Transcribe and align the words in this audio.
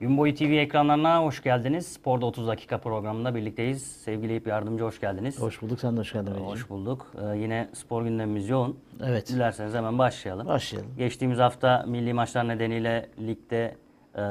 Boyu 0.00 0.34
TV 0.34 0.42
ekranlarına 0.42 1.22
hoş 1.22 1.42
geldiniz. 1.42 1.86
Sporda 1.86 2.26
30 2.26 2.48
dakika 2.48 2.78
programında 2.78 3.34
birlikteyiz. 3.34 3.82
Sevgili 3.82 4.36
İp 4.36 4.46
Yardımcı 4.46 4.84
hoş 4.84 5.00
geldiniz. 5.00 5.40
Hoş 5.40 5.62
bulduk. 5.62 5.80
Sen 5.80 5.96
de 5.96 6.00
hoş 6.00 6.12
geldin. 6.12 6.30
Hoş 6.30 6.70
bulduk. 6.70 7.06
Ee, 7.22 7.38
yine 7.38 7.68
spor 7.72 8.02
gündemimiz 8.02 8.48
yoğun. 8.48 8.78
Evet. 9.04 9.28
Dilerseniz 9.28 9.74
hemen 9.74 9.98
başlayalım. 9.98 10.46
Başlayalım. 10.46 10.90
Geçtiğimiz 10.98 11.38
hafta 11.38 11.84
milli 11.88 12.12
maçlar 12.12 12.48
nedeniyle 12.48 13.08
ligde 13.18 13.74
e, 14.16 14.22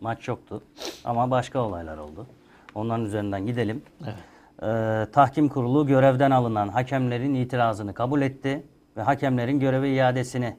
maç 0.00 0.28
yoktu. 0.28 0.62
Ama 1.04 1.30
başka 1.30 1.58
olaylar 1.58 1.98
oldu. 1.98 2.26
Onların 2.74 3.04
üzerinden 3.04 3.46
gidelim. 3.46 3.82
Evet. 4.04 4.14
Ee, 4.62 5.06
tahkim 5.12 5.48
kurulu 5.48 5.86
görevden 5.86 6.30
alınan 6.30 6.68
hakemlerin 6.68 7.34
itirazını 7.34 7.94
kabul 7.94 8.22
etti 8.22 8.62
ve 8.96 9.02
hakemlerin 9.02 9.60
göreve 9.60 9.90
iadesini 9.90 10.56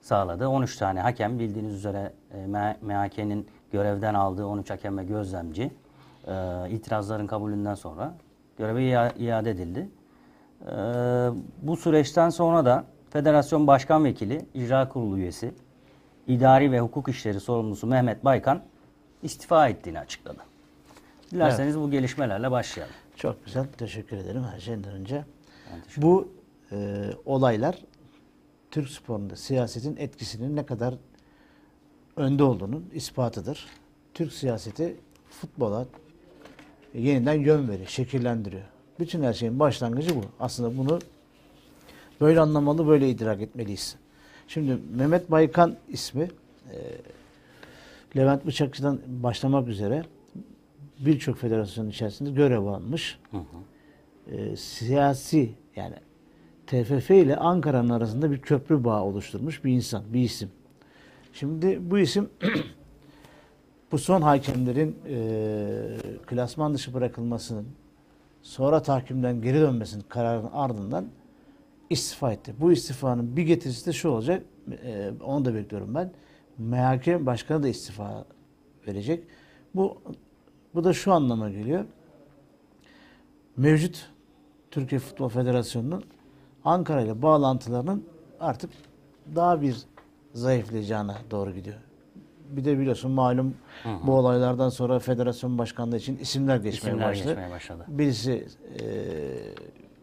sağladı. 0.00 0.48
13 0.48 0.76
tane 0.76 1.00
hakem 1.00 1.38
bildiğiniz 1.38 1.74
üzere 1.74 2.12
e, 2.34 2.46
MHK'nin 2.82 3.46
görevden 3.72 4.14
aldığı 4.14 4.46
13 4.46 4.70
hakem 4.70 4.98
ve 4.98 5.04
gözlemci 5.04 5.70
e, 6.26 6.32
itirazların 6.70 7.26
kabulünden 7.26 7.74
sonra 7.74 8.14
göreve 8.58 8.82
ia- 8.84 9.16
iade 9.18 9.50
edildi. 9.50 9.88
E, 10.62 10.72
bu 11.62 11.76
süreçten 11.76 12.30
sonra 12.30 12.64
da 12.64 12.84
Federasyon 13.10 13.66
Başkan 13.66 14.04
Vekili, 14.04 14.46
İcra 14.54 14.88
Kurulu 14.88 15.18
üyesi, 15.18 15.54
İdari 16.26 16.72
ve 16.72 16.80
Hukuk 16.80 17.08
İşleri 17.08 17.40
sorumlusu 17.40 17.86
Mehmet 17.86 18.24
Baykan 18.24 18.62
istifa 19.22 19.68
ettiğini 19.68 19.98
açıkladı. 19.98 20.38
Dilerseniz 21.30 21.78
bu 21.78 21.90
gelişmelerle 21.90 22.50
başlayalım. 22.50 22.94
Çok 23.16 23.44
güzel. 23.44 23.66
Teşekkür 23.78 24.16
ederim 24.16 24.44
her 24.54 24.60
şeyden 24.60 24.92
önce. 24.92 25.24
Bu 25.96 26.28
e, 26.72 27.04
olaylar 27.26 27.78
Türk 28.70 28.88
sporunda 28.88 29.36
siyasetin 29.36 29.96
etkisinin 29.96 30.56
ne 30.56 30.66
kadar 30.66 30.94
önde 32.18 32.42
olduğunun 32.42 32.90
ispatıdır. 32.94 33.66
Türk 34.14 34.32
siyaseti 34.32 34.96
futbola 35.30 35.86
yeniden 36.94 37.34
yön 37.34 37.68
veriyor, 37.68 37.88
şekillendiriyor. 37.88 38.62
Bütün 39.00 39.22
her 39.22 39.32
şeyin 39.32 39.60
başlangıcı 39.60 40.16
bu. 40.16 40.24
Aslında 40.40 40.78
bunu 40.78 40.98
böyle 42.20 42.40
anlamalı, 42.40 42.86
böyle 42.86 43.10
idrak 43.10 43.42
etmeliyiz. 43.42 43.96
Şimdi 44.48 44.78
Mehmet 44.96 45.30
Baykan 45.30 45.76
ismi 45.88 46.28
e, 46.72 46.76
Levent 48.16 48.46
Bıçakçı'dan 48.46 49.00
başlamak 49.06 49.68
üzere 49.68 50.04
birçok 50.98 51.38
federasyonun 51.38 51.90
içerisinde 51.90 52.30
görev 52.30 52.66
almış. 52.66 53.18
Hı 53.30 53.36
hı. 53.36 54.36
E, 54.36 54.56
siyasi 54.56 55.50
yani 55.76 55.94
TFF 56.66 57.10
ile 57.10 57.36
Ankara'nın 57.36 57.90
arasında 57.90 58.30
bir 58.30 58.38
köprü 58.38 58.84
bağı 58.84 59.02
oluşturmuş 59.02 59.64
bir 59.64 59.72
insan, 59.72 60.02
bir 60.12 60.20
isim. 60.20 60.50
Şimdi 61.32 61.90
bu 61.90 61.98
isim 61.98 62.30
bu 63.92 63.98
son 63.98 64.22
hakemlerin 64.22 64.96
e, 65.08 66.18
klasman 66.26 66.74
dışı 66.74 66.94
bırakılmasının 66.94 67.66
sonra 68.42 68.82
tahkimden 68.82 69.42
geri 69.42 69.60
dönmesinin 69.60 70.04
kararının 70.08 70.50
ardından 70.52 71.08
istifa 71.90 72.32
etti. 72.32 72.54
Bu 72.60 72.72
istifanın 72.72 73.36
bir 73.36 73.42
getirisi 73.42 73.86
de 73.86 73.92
şu 73.92 74.08
olacak, 74.08 74.42
e, 74.84 75.10
onu 75.24 75.44
da 75.44 75.54
bekliyorum 75.54 75.94
ben. 75.94 76.12
MHK 76.58 77.26
başkanı 77.26 77.62
da 77.62 77.68
istifa 77.68 78.24
verecek. 78.86 79.24
Bu 79.74 79.98
bu 80.74 80.84
da 80.84 80.92
şu 80.92 81.12
anlama 81.12 81.50
geliyor. 81.50 81.84
Mevcut 83.56 84.10
Türkiye 84.70 84.98
Futbol 84.98 85.28
Federasyonu'nun 85.28 86.04
Ankara 86.64 87.00
ile 87.00 87.22
bağlantılarının 87.22 88.04
artık 88.40 88.70
daha 89.34 89.62
bir 89.62 89.76
zayıflayacağına 90.32 91.18
doğru 91.30 91.54
gidiyor. 91.54 91.76
Bir 92.50 92.64
de 92.64 92.78
biliyorsun 92.78 93.10
malum 93.10 93.54
bu 94.02 94.12
olaylardan 94.12 94.68
sonra 94.68 94.98
federasyon 94.98 95.58
başkanlığı 95.58 95.96
için 95.96 96.18
isimler 96.18 96.56
geçmeye 96.56 96.90
İsimler 96.90 97.08
başladı. 97.08 97.28
geçmeye 97.28 97.50
başladı. 97.50 97.84
Birisi 97.88 98.46
e, 98.80 98.84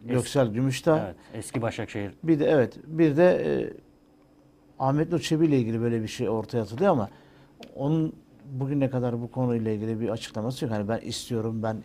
Göksel 0.04 0.48
Gümüşdağ. 0.48 1.04
Evet, 1.06 1.16
eski 1.34 1.62
Başakşehir 1.62 2.12
Bir 2.22 2.40
de 2.40 2.46
evet 2.46 2.78
bir 2.86 3.16
de 3.16 3.24
e, 3.46 3.72
Ahmet 4.78 5.12
Nur 5.12 5.20
Çebi 5.20 5.46
ile 5.46 5.58
ilgili 5.58 5.80
böyle 5.80 6.02
bir 6.02 6.08
şey 6.08 6.28
ortaya 6.28 6.62
atılıyor 6.62 6.92
ama 6.92 7.08
onun 7.76 8.12
bugüne 8.52 8.90
kadar 8.90 9.22
bu 9.22 9.30
konuyla 9.30 9.70
ilgili 9.70 10.00
bir 10.00 10.08
açıklaması 10.08 10.64
yok. 10.64 10.74
Hani 10.74 10.88
ben 10.88 10.98
istiyorum, 10.98 11.62
ben 11.62 11.76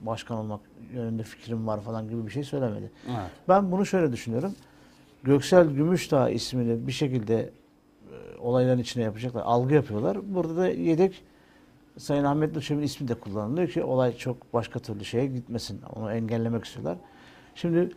başkan 0.00 0.38
olmak 0.38 0.60
yönünde 0.94 1.22
fikrim 1.22 1.66
var 1.66 1.80
falan 1.80 2.08
gibi 2.08 2.26
bir 2.26 2.30
şey 2.30 2.44
söylemedi. 2.44 2.90
Evet. 3.06 3.30
Ben 3.48 3.72
bunu 3.72 3.86
şöyle 3.86 4.12
düşünüyorum. 4.12 4.54
Göksel 5.22 5.70
Gümüşdağ 5.70 6.30
ismini 6.30 6.86
bir 6.86 6.92
şekilde 6.92 7.50
olayların 8.46 8.78
içine 8.78 9.02
yapacaklar. 9.02 9.42
Algı 9.42 9.74
yapıyorlar. 9.74 10.34
Burada 10.34 10.56
da 10.56 10.68
yedek 10.68 11.22
Sayın 11.98 12.24
Ahmet 12.24 12.54
Nur 12.54 12.62
Çebi'nin 12.62 12.84
ismi 12.84 13.08
de 13.08 13.14
kullanılıyor 13.14 13.68
ki 13.68 13.84
olay 13.84 14.16
çok 14.16 14.54
başka 14.54 14.80
türlü 14.80 15.04
şeye 15.04 15.26
gitmesin. 15.26 15.80
Onu 15.94 16.12
engellemek 16.12 16.64
istiyorlar. 16.64 16.98
Şimdi 17.54 17.90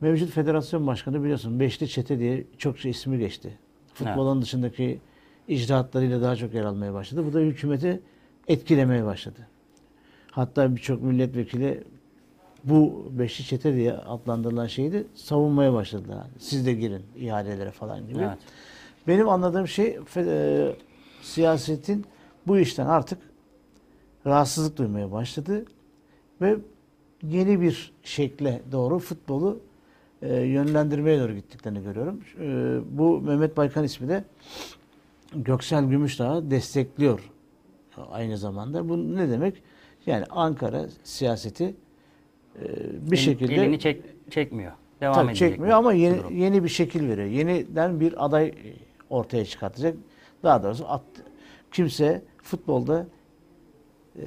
mevcut 0.00 0.30
federasyon 0.30 0.86
başkanı 0.86 1.22
biliyorsun 1.24 1.60
Beşli 1.60 1.88
Çete 1.88 2.18
diye 2.18 2.44
çokça 2.58 2.88
ismi 2.88 3.18
geçti. 3.18 3.58
Futbolun 3.94 4.42
dışındaki 4.42 5.00
icraatlarıyla 5.48 6.22
daha 6.22 6.36
çok 6.36 6.54
yer 6.54 6.64
almaya 6.64 6.94
başladı. 6.94 7.24
Bu 7.26 7.32
da 7.32 7.40
hükümeti 7.40 8.00
etkilemeye 8.48 9.04
başladı. 9.04 9.46
Hatta 10.30 10.76
birçok 10.76 11.02
milletvekili 11.02 11.84
bu 12.64 13.04
Beşli 13.10 13.44
Çete 13.44 13.74
diye 13.74 13.92
adlandırılan 13.92 14.66
şeyi 14.66 14.92
de 14.92 15.04
savunmaya 15.14 15.72
başladılar. 15.72 16.26
Siz 16.38 16.66
de 16.66 16.72
girin 16.72 17.02
ihalelere 17.16 17.70
falan 17.70 18.08
gibi. 18.08 18.18
Evet. 18.20 18.38
Benim 19.08 19.28
anladığım 19.28 19.68
şey 19.68 19.98
e, 20.16 20.68
siyasetin 21.22 22.04
bu 22.46 22.58
işten 22.58 22.86
artık 22.86 23.18
rahatsızlık 24.26 24.76
duymaya 24.76 25.12
başladı 25.12 25.64
ve 26.40 26.56
yeni 27.22 27.60
bir 27.60 27.92
şekle 28.02 28.62
doğru 28.72 28.98
futbolu 28.98 29.60
e, 30.22 30.36
yönlendirmeye 30.36 31.20
doğru 31.20 31.34
gittiklerini 31.34 31.82
görüyorum. 31.82 32.20
E, 32.40 32.78
bu 32.98 33.20
Mehmet 33.20 33.56
Baykan 33.56 33.84
ismi 33.84 34.08
de 34.08 34.24
Göksel 35.34 35.84
Gümüşdağ'ı 35.84 36.50
destekliyor 36.50 37.30
aynı 38.10 38.38
zamanda. 38.38 38.88
Bu 38.88 39.16
ne 39.16 39.30
demek? 39.30 39.62
Yani 40.06 40.24
Ankara 40.30 40.86
siyaseti 41.04 41.64
e, 41.64 42.64
bir 43.10 43.16
El- 43.16 43.16
şekilde 43.16 43.54
elini 43.54 43.78
çek, 43.78 44.02
çekmiyor. 44.30 44.72
Devam 45.00 45.14
Tabii 45.14 45.26
edecek. 45.30 45.50
çekmiyor 45.50 45.76
ama 45.76 45.92
yeni, 45.92 46.18
durum. 46.18 46.36
yeni 46.36 46.64
bir 46.64 46.68
şekil 46.68 47.08
veriyor. 47.08 47.26
Yeniden 47.28 48.00
bir 48.00 48.24
aday 48.24 48.54
ortaya 49.10 49.44
çıkartacak. 49.44 49.96
Daha 50.42 50.62
doğrusu 50.62 50.88
at, 50.88 51.02
kimse 51.72 52.22
futbolda 52.42 53.06
e, 54.16 54.22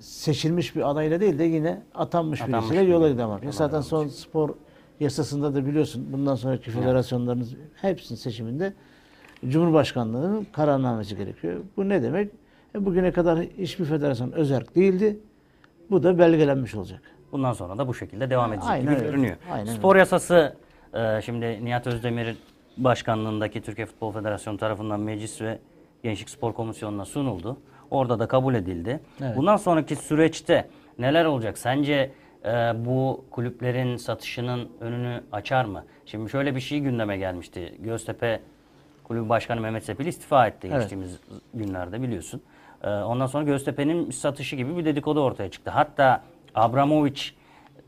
seçilmiş 0.00 0.76
bir 0.76 0.90
adayla 0.90 1.20
değil 1.20 1.38
de 1.38 1.44
yine 1.44 1.82
atanmış, 1.94 2.40
Atanmış 2.42 2.60
birisiyle 2.60 2.82
biri. 2.82 2.90
yola 2.90 3.08
ediyor. 3.08 3.42
Yola 3.42 3.52
Zaten 3.52 3.80
son 3.80 4.08
spor 4.08 4.50
yasasında 5.00 5.54
da 5.54 5.66
biliyorsun 5.66 6.06
bundan 6.12 6.34
sonraki 6.34 6.70
federasyonların 6.70 7.48
hepsinin 7.74 8.18
seçiminde 8.18 8.72
Cumhurbaşkanlığının 9.48 10.46
kararnamesi 10.52 11.16
gerekiyor. 11.16 11.60
Bu 11.76 11.88
ne 11.88 12.02
demek? 12.02 12.30
E, 12.74 12.84
bugüne 12.84 13.12
kadar 13.12 13.38
hiçbir 13.38 13.84
federasyon 13.84 14.32
özerk 14.32 14.74
değildi. 14.74 15.18
Bu 15.90 16.02
da 16.02 16.18
belgelenmiş 16.18 16.74
olacak. 16.74 17.02
Bundan 17.32 17.52
sonra 17.52 17.78
da 17.78 17.88
bu 17.88 17.94
şekilde 17.94 18.30
devam 18.30 18.52
edecek 18.52 18.70
Aynen 18.70 18.82
gibi 18.84 18.94
öyle. 18.94 19.04
görünüyor. 19.04 19.36
Aynen 19.52 19.72
Spor 19.74 19.96
yasası 19.96 20.56
e, 20.94 21.20
şimdi 21.24 21.64
Nihat 21.64 21.86
Özdemir 21.86 22.36
başkanlığındaki 22.76 23.60
Türkiye 23.62 23.86
Futbol 23.86 24.12
Federasyonu 24.12 24.58
tarafından 24.58 25.00
Meclis 25.00 25.40
ve 25.40 25.58
Gençlik 26.02 26.30
Spor 26.30 26.52
Komisyonu'na 26.52 27.04
sunuldu. 27.04 27.56
Orada 27.90 28.18
da 28.18 28.28
kabul 28.28 28.54
edildi. 28.54 29.00
Evet. 29.22 29.36
Bundan 29.36 29.56
sonraki 29.56 29.96
süreçte 29.96 30.68
neler 30.98 31.24
olacak? 31.24 31.58
Sence 31.58 32.10
e, 32.44 32.48
bu 32.76 33.24
kulüplerin 33.30 33.96
satışının 33.96 34.68
önünü 34.80 35.20
açar 35.32 35.64
mı? 35.64 35.84
Şimdi 36.06 36.30
şöyle 36.30 36.54
bir 36.54 36.60
şey 36.60 36.80
gündeme 36.80 37.16
gelmişti. 37.16 37.74
Göztepe 37.78 38.40
Kulübü 39.04 39.28
Başkanı 39.28 39.60
Mehmet 39.60 39.84
Sepil 39.84 40.06
istifa 40.06 40.46
etti 40.46 40.68
Evet. 40.70 40.80
geçtiğimiz 40.80 41.18
günlerde 41.54 42.02
biliyorsun. 42.02 42.42
Ee, 42.82 42.88
ondan 42.88 43.26
sonra 43.26 43.44
Göztepe'nin 43.44 44.10
satışı 44.10 44.56
gibi 44.56 44.76
bir 44.76 44.84
dedikodu 44.84 45.20
ortaya 45.20 45.50
çıktı. 45.50 45.70
Hatta 45.70 46.22
Abramovich 46.54 47.22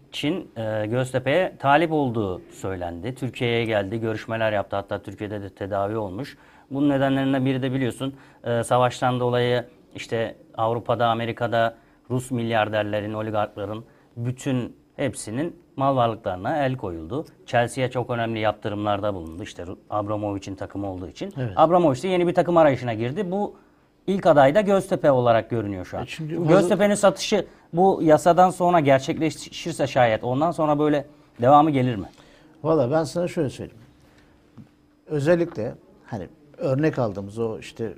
için 0.08 0.50
e, 0.56 0.86
Göztepe'ye 0.86 1.56
talip 1.58 1.92
olduğu 1.92 2.40
söylendi. 2.52 3.14
Türkiye'ye 3.14 3.64
geldi, 3.64 4.00
görüşmeler 4.00 4.52
yaptı. 4.52 4.76
Hatta 4.76 5.02
Türkiye'de 5.02 5.42
de 5.42 5.50
tedavi 5.50 5.96
olmuş. 5.96 6.36
Bunun 6.70 6.88
nedenlerinden 6.88 7.44
biri 7.46 7.62
de 7.62 7.72
biliyorsun 7.72 8.14
e, 8.44 8.62
savaştan 8.62 9.20
dolayı 9.20 9.64
işte 9.94 10.36
Avrupa'da, 10.54 11.06
Amerika'da 11.06 11.76
Rus 12.10 12.30
milyarderlerin, 12.30 13.12
oligarkların 13.12 13.84
bütün 14.16 14.76
hepsinin 14.96 15.56
mal 15.76 15.96
varlıklarına 15.96 16.66
el 16.66 16.76
koyuldu. 16.76 17.24
Chelsea'ye 17.46 17.90
çok 17.90 18.10
önemli 18.10 18.38
yaptırımlarda 18.38 19.14
bulundu. 19.14 19.42
İşte 19.42 19.64
Abramovich'in 19.90 20.54
takımı 20.54 20.92
olduğu 20.92 21.08
için. 21.08 21.32
Evet. 21.38 21.52
Abramovich 21.56 22.02
de 22.02 22.08
yeni 22.08 22.26
bir 22.26 22.34
takım 22.34 22.56
arayışına 22.56 22.94
girdi. 22.94 23.30
Bu 23.30 23.56
ilk 24.06 24.26
aday 24.26 24.54
da 24.54 24.60
Göztepe 24.60 25.10
olarak 25.10 25.50
görünüyor 25.50 25.84
şu 25.84 25.98
an. 25.98 26.02
E 26.02 26.06
hazır- 26.06 26.48
Göztepe'nin 26.48 26.94
satışı 26.94 27.46
bu 27.72 28.00
yasadan 28.02 28.50
sonra 28.50 28.80
gerçekleşirse 28.80 29.86
şayet 29.86 30.24
ondan 30.24 30.50
sonra 30.50 30.78
böyle 30.78 31.06
devamı 31.40 31.70
gelir 31.70 31.96
mi? 31.96 32.06
Valla 32.62 32.90
ben 32.90 33.04
sana 33.04 33.28
şöyle 33.28 33.50
söyleyeyim. 33.50 33.82
Özellikle 35.06 35.74
hani 36.06 36.28
örnek 36.58 36.98
aldığımız 36.98 37.38
o 37.38 37.58
işte 37.58 37.92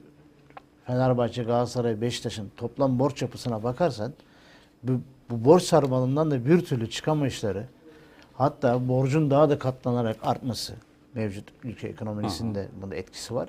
Fenerbahçe, 0.87 1.43
Galatasaray, 1.43 2.01
Beşiktaş'ın 2.01 2.51
toplam 2.57 2.99
borç 2.99 3.23
yapısına 3.23 3.63
bakarsan 3.63 4.13
bu, 4.83 4.93
bu 5.31 5.45
borç 5.45 5.63
sarmalından 5.63 6.31
da 6.31 6.45
bir 6.47 6.65
türlü 6.65 6.91
çıkamayışları 6.91 7.65
hatta 8.35 8.89
borcun 8.89 9.31
daha 9.31 9.51
da 9.51 9.59
katlanarak 9.59 10.17
artması 10.23 10.75
mevcut 11.15 11.45
ülke 11.65 11.89
ekonomisinde 11.89 12.69
bunda 12.83 12.95
etkisi 12.97 13.35
var. 13.35 13.49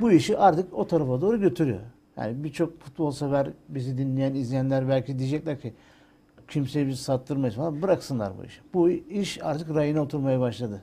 Bu 0.00 0.12
işi 0.12 0.38
artık 0.38 0.74
o 0.74 0.86
tarafa 0.86 1.20
doğru 1.20 1.40
götürüyor. 1.40 1.80
Yani 2.16 2.44
birçok 2.44 2.80
futbol 2.80 3.10
sever 3.10 3.48
bizi 3.68 3.98
dinleyen, 3.98 4.34
izleyenler 4.34 4.88
belki 4.88 5.18
diyecekler 5.18 5.60
ki 5.60 5.74
kimseye 6.48 6.86
biz 6.86 7.00
sattırmayız 7.00 7.56
falan. 7.56 7.82
Bıraksınlar 7.82 8.32
bu 8.38 8.44
işi. 8.44 8.60
Bu 8.74 8.90
iş 8.90 9.38
artık 9.42 9.74
rayına 9.74 10.02
oturmaya 10.02 10.40
başladı. 10.40 10.82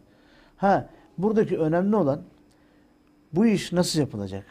Ha 0.58 0.90
buradaki 1.18 1.58
önemli 1.58 1.96
olan 1.96 2.22
bu 3.34 3.46
iş 3.46 3.72
nasıl 3.72 4.00
yapılacak? 4.00 4.46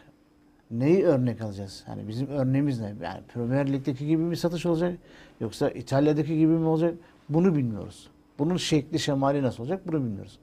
Neyi 0.70 1.04
örnek 1.04 1.40
alacağız? 1.40 1.84
Yani 1.88 2.08
bizim 2.08 2.26
örneğimiz 2.26 2.80
ne? 2.80 2.94
Yani 3.02 3.20
Premier 3.34 3.72
Lig'deki 3.72 4.06
gibi 4.06 4.30
bir 4.30 4.36
satış 4.36 4.66
olacak? 4.66 4.98
Yoksa 5.40 5.70
İtalya'daki 5.70 6.38
gibi 6.38 6.52
mi 6.52 6.66
olacak? 6.66 6.94
Bunu 7.28 7.56
bilmiyoruz. 7.56 8.10
Bunun 8.38 8.56
şekli 8.56 8.98
şemali 8.98 9.42
nasıl 9.42 9.62
olacak? 9.62 9.88
Bunu 9.88 10.04
bilmiyoruz. 10.04 10.38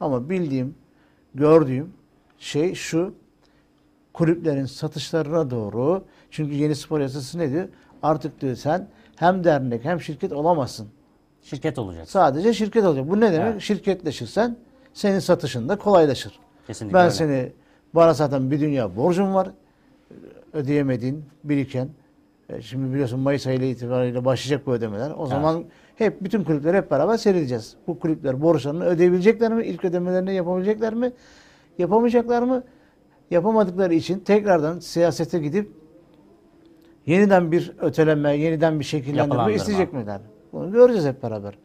Ama 0.00 0.30
bildiğim, 0.30 0.74
gördüğüm 1.34 1.92
şey 2.38 2.74
şu. 2.74 3.14
Kulüplerin 4.16 4.64
satışlarına 4.64 5.50
doğru. 5.50 6.04
Çünkü 6.30 6.54
yeni 6.54 6.74
spor 6.74 7.00
yasası 7.00 7.38
ne 7.38 7.50
diyor? 7.50 7.68
Artık 8.02 8.40
diyor 8.40 8.56
sen 8.56 8.88
hem 9.16 9.44
dernek 9.44 9.84
hem 9.84 10.00
şirket 10.00 10.32
olamazsın. 10.32 10.88
Şirket 11.42 11.78
olacak. 11.78 12.10
Sadece 12.10 12.54
şirket 12.54 12.84
olacak. 12.84 13.08
Bu 13.08 13.20
ne 13.20 13.32
demek? 13.32 13.52
Evet. 13.52 13.60
Şirketleşirsen 13.62 14.56
senin 14.94 15.18
satışın 15.18 15.68
da 15.68 15.78
kolaylaşır. 15.78 16.38
Kesinlikle 16.66 16.94
ben 16.94 17.04
öyle. 17.04 17.14
seni 17.14 17.52
bana 17.94 18.14
zaten 18.14 18.50
bir 18.50 18.60
dünya 18.60 18.96
borcum 18.96 19.34
var. 19.34 19.50
Ödeyemediğin, 20.52 21.24
biriken. 21.44 21.88
E, 22.48 22.62
Şimdi 22.62 22.92
biliyorsun 22.92 23.20
Mayıs 23.20 23.46
ayı 23.46 23.62
itibariyle 23.62 24.24
başlayacak 24.24 24.66
bu 24.66 24.72
ödemeler. 24.72 25.12
O 25.18 25.26
zaman 25.26 25.64
hep 25.96 26.24
bütün 26.24 26.44
kulüpleri 26.44 26.76
hep 26.76 26.90
beraber 26.90 27.16
seyredeceğiz. 27.16 27.76
Bu 27.86 27.98
kulüpler 27.98 28.42
borçlarını 28.42 28.84
ödeyebilecekler 28.84 29.52
mi? 29.52 29.64
İlk 29.66 29.84
ödemelerini 29.84 30.34
yapabilecekler 30.34 30.94
mi? 30.94 31.12
Yapamayacaklar 31.78 32.42
mı? 32.42 32.62
Yapamadıkları 33.30 33.94
için 33.94 34.18
tekrardan 34.18 34.78
siyasete 34.78 35.38
gidip 35.38 35.70
yeniden 37.06 37.52
bir 37.52 37.72
öteleme, 37.80 38.36
yeniden 38.36 38.80
bir 38.80 38.84
şekillendirme 38.84 39.54
isteyecek 39.54 39.92
miler? 39.92 40.20
Bunu 40.52 40.72
göreceğiz 40.72 41.06
hep 41.06 41.22
beraber. 41.22 41.58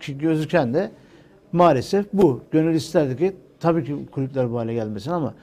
Ki 0.00 0.18
gözüken 0.18 0.74
de 0.74 0.90
maalesef 1.52 2.06
bu. 2.12 2.40
Gönül 2.50 2.74
isterdi 2.74 3.16
ki 3.16 3.36
tabii 3.60 3.84
ki 3.84 4.06
kulüpler 4.12 4.52
bu 4.52 4.58
hale 4.58 4.74
gelmesin 4.74 5.10
ama 5.10 5.34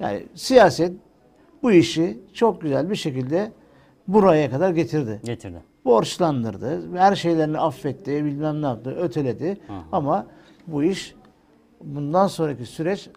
yani 0.00 0.26
siyaset 0.34 0.92
bu 1.62 1.72
işi 1.72 2.20
çok 2.32 2.60
güzel 2.60 2.90
bir 2.90 2.96
şekilde 2.96 3.52
buraya 4.08 4.50
kadar 4.50 4.70
getirdi. 4.70 5.20
Getirdi. 5.24 5.62
Borçlandırdı. 5.84 6.96
Her 6.98 7.16
şeylerini 7.16 7.58
affetti, 7.58 8.24
bilmem 8.24 8.62
ne 8.62 8.66
yaptı, 8.66 8.90
öteledi. 8.90 9.58
Ama 9.92 10.26
bu 10.66 10.82
iş 10.82 11.14
bundan 11.84 12.26
sonraki 12.26 12.66
süreç 12.66 13.10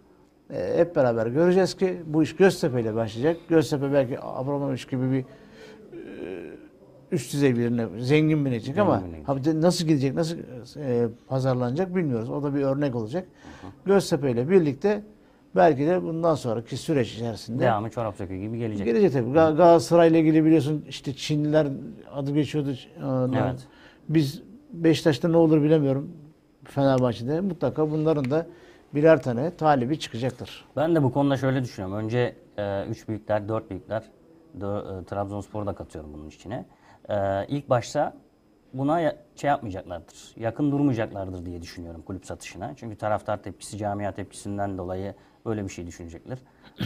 e, 0.53 0.77
hep 0.77 0.95
beraber 0.95 1.27
göreceğiz 1.27 1.73
ki 1.73 2.01
bu 2.05 2.23
iş 2.23 2.35
Göztepe 2.35 2.81
ile 2.81 2.95
başlayacak. 2.95 3.37
Göztepe 3.49 3.93
belki 3.93 4.19
Abramovich 4.21 4.89
gibi 4.91 5.11
bir 5.11 5.19
e, 5.19 5.25
üst 7.11 7.33
düzey 7.33 7.55
birine 7.57 7.87
zengin 7.99 8.45
binecek 8.45 8.77
ama 8.77 9.03
de 9.45 9.61
nasıl 9.61 9.85
gidecek, 9.85 10.15
nasıl 10.15 10.37
e, 10.77 11.07
pazarlanacak 11.27 11.95
bilmiyoruz. 11.95 12.29
O 12.29 12.43
da 12.43 12.55
bir 12.55 12.61
örnek 12.61 12.95
olacak. 12.95 13.27
Göztepe 13.85 14.31
ile 14.31 14.49
birlikte 14.49 15.03
belki 15.55 15.87
de 15.87 16.03
bundan 16.03 16.35
sonraki 16.35 16.77
süreç 16.77 17.13
içerisinde 17.13 17.63
Devamı 17.63 17.89
çorap 17.89 18.15
söküğü 18.15 18.37
gibi 18.37 18.57
gelecek. 18.57 18.85
Gelecek 18.85 19.13
tabii. 19.13 19.29
Ga- 19.29 19.57
Galatasaray'la 19.57 20.19
ilgili 20.19 20.45
biliyorsun 20.45 20.85
işte 20.89 21.13
Çinliler 21.13 21.67
adı 22.13 22.33
geçiyordu. 22.33 22.73
Evet. 23.35 23.67
Biz 24.09 24.41
Beşiktaş'ta 24.73 25.27
ne 25.27 25.37
olur 25.37 25.63
bilemiyorum. 25.63 26.09
Fenerbahçe'de 26.63 27.41
mutlaka 27.41 27.91
bunların 27.91 28.31
da 28.31 28.47
birer 28.95 29.21
tane 29.23 29.55
talibi 29.55 29.99
çıkacaktır. 29.99 30.65
Ben 30.75 30.95
de 30.95 31.03
bu 31.03 31.11
konuda 31.13 31.37
şöyle 31.37 31.63
düşünüyorum. 31.63 31.97
Önce 31.97 32.35
3 32.89 33.07
büyükler, 33.07 33.47
4 33.49 33.69
büyükler, 33.69 34.03
dö- 34.59 35.01
e, 35.01 35.05
Trabzonspor'u 35.05 35.65
da 35.65 35.75
katıyorum 35.75 36.13
bunun 36.13 36.27
içine. 36.27 36.65
E, 37.09 37.45
ilk 37.47 37.69
başta 37.69 38.13
buna 38.73 38.99
ya- 38.99 39.15
şey 39.35 39.47
yapmayacaklardır. 39.47 40.33
Yakın 40.35 40.71
durmayacaklardır 40.71 41.45
diye 41.45 41.61
düşünüyorum 41.61 42.01
kulüp 42.01 42.25
satışına. 42.25 42.73
Çünkü 42.75 42.95
taraftar 42.97 43.43
tepkisi, 43.43 43.77
camia 43.77 44.11
tepkisinden 44.11 44.77
dolayı 44.77 45.15
böyle 45.45 45.63
bir 45.63 45.69
şey 45.69 45.87
düşünecekler. 45.87 46.37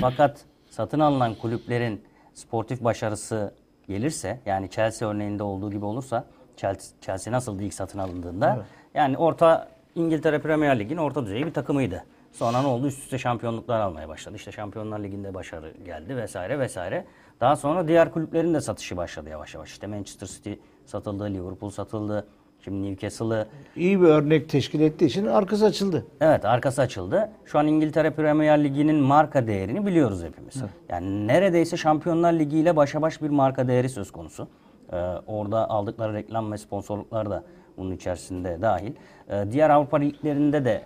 Fakat 0.01 0.45
satın 0.69 0.99
alınan 0.99 1.35
kulüplerin 1.35 2.01
sportif 2.33 2.83
başarısı 2.83 3.53
gelirse, 3.87 4.39
yani 4.45 4.69
Chelsea 4.69 5.09
örneğinde 5.09 5.43
olduğu 5.43 5.71
gibi 5.71 5.85
olursa, 5.85 6.25
Chelsea, 6.57 6.97
Chelsea 7.01 7.33
nasıldı 7.33 7.63
ilk 7.63 7.73
satın 7.73 7.99
alındığında? 7.99 8.47
Yani 8.93 9.17
orta 9.17 9.67
İngiltere 9.97 10.39
Premier 10.39 10.79
Lig'in 10.79 10.97
orta 10.97 11.25
düzey 11.25 11.45
bir 11.45 11.53
takımıydı. 11.53 12.03
Sonra 12.31 12.61
ne 12.61 12.67
oldu? 12.67 12.87
Üst 12.87 12.99
üste 13.03 13.17
şampiyonluklar 13.17 13.79
almaya 13.79 14.09
başladı. 14.09 14.35
İşte 14.35 14.51
Şampiyonlar 14.51 14.99
Ligi'nde 14.99 15.33
başarı 15.33 15.73
geldi 15.85 16.17
vesaire 16.17 16.59
vesaire. 16.59 17.05
Daha 17.41 17.55
sonra 17.55 17.87
diğer 17.87 18.11
kulüplerin 18.11 18.53
de 18.53 18.61
satışı 18.61 18.97
başladı 18.97 19.29
yavaş 19.29 19.55
yavaş. 19.55 19.71
İşte 19.71 19.87
Manchester 19.87 20.27
City 20.27 20.51
satıldı, 20.85 21.25
Liverpool 21.25 21.69
satıldı. 21.69 22.27
Şimdi 22.63 22.89
Newcastle'ı 22.89 23.47
İyi 23.75 24.01
bir 24.01 24.07
örnek 24.07 24.49
teşkil 24.49 24.79
ettiği 24.79 25.05
için 25.05 25.25
arkası 25.25 25.65
açıldı. 25.65 26.05
Evet 26.21 26.45
arkası 26.45 26.81
açıldı. 26.81 27.29
Şu 27.45 27.59
an 27.59 27.67
İngiltere 27.67 28.11
Premier 28.11 28.63
Ligi'nin 28.63 28.95
marka 28.95 29.47
değerini 29.47 29.85
biliyoruz 29.85 30.23
hepimiz. 30.23 30.63
Yani 30.89 31.27
neredeyse 31.27 31.77
Şampiyonlar 31.77 32.33
Ligi 32.33 32.57
ile 32.57 32.75
başa 32.75 33.01
baş 33.01 33.21
bir 33.21 33.29
marka 33.29 33.67
değeri 33.67 33.89
söz 33.89 34.11
konusu. 34.11 34.47
Ee, 34.91 34.95
orada 35.27 35.69
aldıkları 35.69 36.13
reklam 36.13 36.51
ve 36.51 36.57
sponsorluklar 36.57 37.29
da 37.29 37.43
bunun 37.77 37.91
içerisinde 37.91 38.61
dahil. 38.61 38.91
Ee, 39.29 39.45
diğer 39.51 39.69
Avrupa 39.69 39.97
liglerinde 39.97 40.65
de 40.65 40.81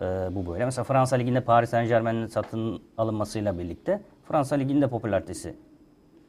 e, 0.00 0.04
bu 0.30 0.52
böyle. 0.52 0.64
Mesela 0.64 0.84
Fransa 0.84 1.16
Ligi'nde 1.16 1.40
Paris 1.40 1.70
Saint 1.70 1.88
Germain'in 1.88 2.26
satın 2.26 2.82
alınmasıyla 2.98 3.58
birlikte 3.58 4.00
Fransa 4.28 4.56
Ligi'nde 4.56 4.88
popülaritesi 4.88 5.54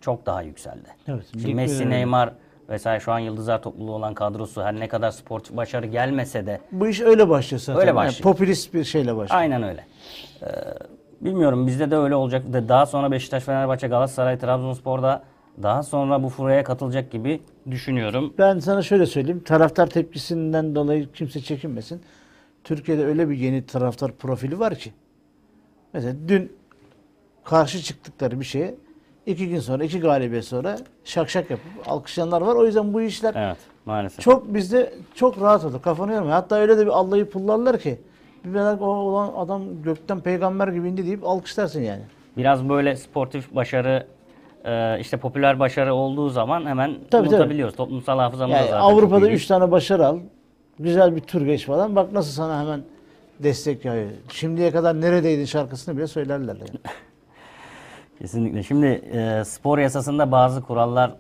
çok 0.02 0.26
daha 0.26 0.42
yükseldi. 0.42 0.90
Evet, 1.08 1.26
Şimdi 1.32 1.56
Messi, 1.56 1.90
Neymar 1.90 2.34
vesaire 2.70 3.00
şu 3.00 3.12
an 3.12 3.20
Yıldızlar 3.20 3.62
topluluğu 3.62 3.92
olan 3.94 4.14
kadrosu 4.14 4.64
her 4.64 4.80
ne 4.80 4.88
kadar 4.88 5.12
sportif 5.12 5.58
başarı 5.58 5.86
gelmese 5.86 6.46
de 6.46 6.60
Bu 6.72 6.88
iş 6.88 7.02
öyle 7.02 7.30
başlıyor 7.30 7.62
zaten. 7.62 7.80
Öyle 7.80 7.88
Yani 7.88 7.96
başlıyor. 7.96 8.24
popülist 8.24 8.74
bir 8.74 8.84
şeyle 8.84 9.16
başlıyor. 9.16 9.42
Aynen 9.42 9.64
öyle. 9.64 9.86
Ee, 10.42 10.46
bilmiyorum 11.22 11.68
bizde 11.68 11.92
de 11.92 11.96
öyle 11.98 12.16
olacak. 12.16 12.44
Daha 12.54 12.86
sonra 12.86 13.12
Beşiktaş, 13.12 13.44
Fenerbahçe, 13.44 13.88
Galatasaray, 13.88 14.38
Trabzonspor'da 14.38 15.24
daha 15.64 15.84
sonra 15.84 16.24
bu 16.24 16.30
furaya 16.30 16.64
katılacak 16.64 17.12
gibi 17.12 17.42
düşünüyorum. 17.72 18.34
Ben 18.38 18.60
sana 18.60 18.82
şöyle 18.82 19.06
söyleyeyim. 19.06 19.44
Taraftar 19.46 19.88
tepkisinden 19.88 20.76
dolayı 20.76 21.12
kimse 21.12 21.42
çekinmesin. 21.42 22.02
Türkiye'de 22.64 23.06
öyle 23.06 23.30
bir 23.30 23.38
yeni 23.38 23.66
taraftar 23.66 24.12
profili 24.12 24.60
var 24.60 24.76
ki. 24.76 24.94
Mesela 25.94 26.16
dün 26.28 26.52
karşı 27.44 27.82
çıktıkları 27.82 28.40
bir 28.40 28.46
şeye 28.46 28.76
iki 29.26 29.50
gün 29.50 29.60
sonra, 29.60 29.84
iki 29.84 30.00
galibiyet 30.00 30.46
sonra 30.46 30.78
şak 31.04 31.30
şak 31.30 31.50
yapıp 31.52 31.72
alkışlayanlar 31.86 32.42
var. 32.42 32.56
O 32.56 32.66
yüzden 32.66 32.94
bu 32.94 33.02
işler 33.02 33.34
Evet 33.36 33.58
maalesef. 33.86 34.20
çok 34.26 34.54
bizde 34.54 34.94
çok 35.16 35.42
rahat 35.42 35.66
olur. 35.66 35.82
Kafanı 35.82 36.14
yorma. 36.14 36.32
Hatta 36.32 36.56
öyle 36.56 36.78
de 36.78 36.86
bir 36.86 36.92
Allah'ı 36.92 37.30
pullarlar 37.30 37.80
ki 37.80 38.00
bir 38.46 38.50
merak 38.50 38.82
o 38.82 38.86
olan 38.86 39.34
adam 39.46 39.82
gökten 39.84 40.20
peygamber 40.20 40.68
gibi 40.68 40.88
indi 40.90 41.06
deyip 41.06 41.24
alkışlarsın 41.28 41.82
yani. 41.82 42.02
Biraz 42.38 42.70
böyle 42.70 42.96
sportif 42.96 43.56
başarı 43.56 44.08
e, 44.68 45.00
işte 45.00 45.18
popüler 45.18 45.60
başarı 45.60 45.94
olduğu 45.94 46.30
zaman 46.30 46.66
hemen 46.66 46.96
Tabii, 47.12 47.30
unutabiliyoruz. 47.30 47.76
Toplumsal 47.76 48.20
hafızamız 48.20 48.56
Yani 48.56 48.70
zaten 48.70 48.82
Avrupa'da 48.82 49.30
iyi. 49.30 49.34
3 49.34 49.46
tane 49.46 49.72
başarı 49.72 50.08
al. 50.08 50.20
Güzel 50.80 51.16
bir 51.16 51.22
tur 51.22 51.42
geç 51.42 51.66
falan. 51.66 51.96
Bak 51.96 52.12
nasıl 52.12 52.32
sana 52.32 52.62
hemen 52.62 52.82
destek 53.40 53.86
yağıyor. 53.86 54.10
Şimdiye 54.32 54.72
kadar 54.72 55.02
neredeydin 55.02 55.46
şarkısını 55.46 55.98
bile 55.98 56.08
söylerler. 56.08 56.56
Yani. 56.56 56.70
Kesinlikle. 58.20 58.64
Şimdi 58.64 58.86
e, 58.86 59.44
spor 59.46 59.78
yasasında 59.78 60.32
bazı 60.32 60.62
kurallar 60.62 61.12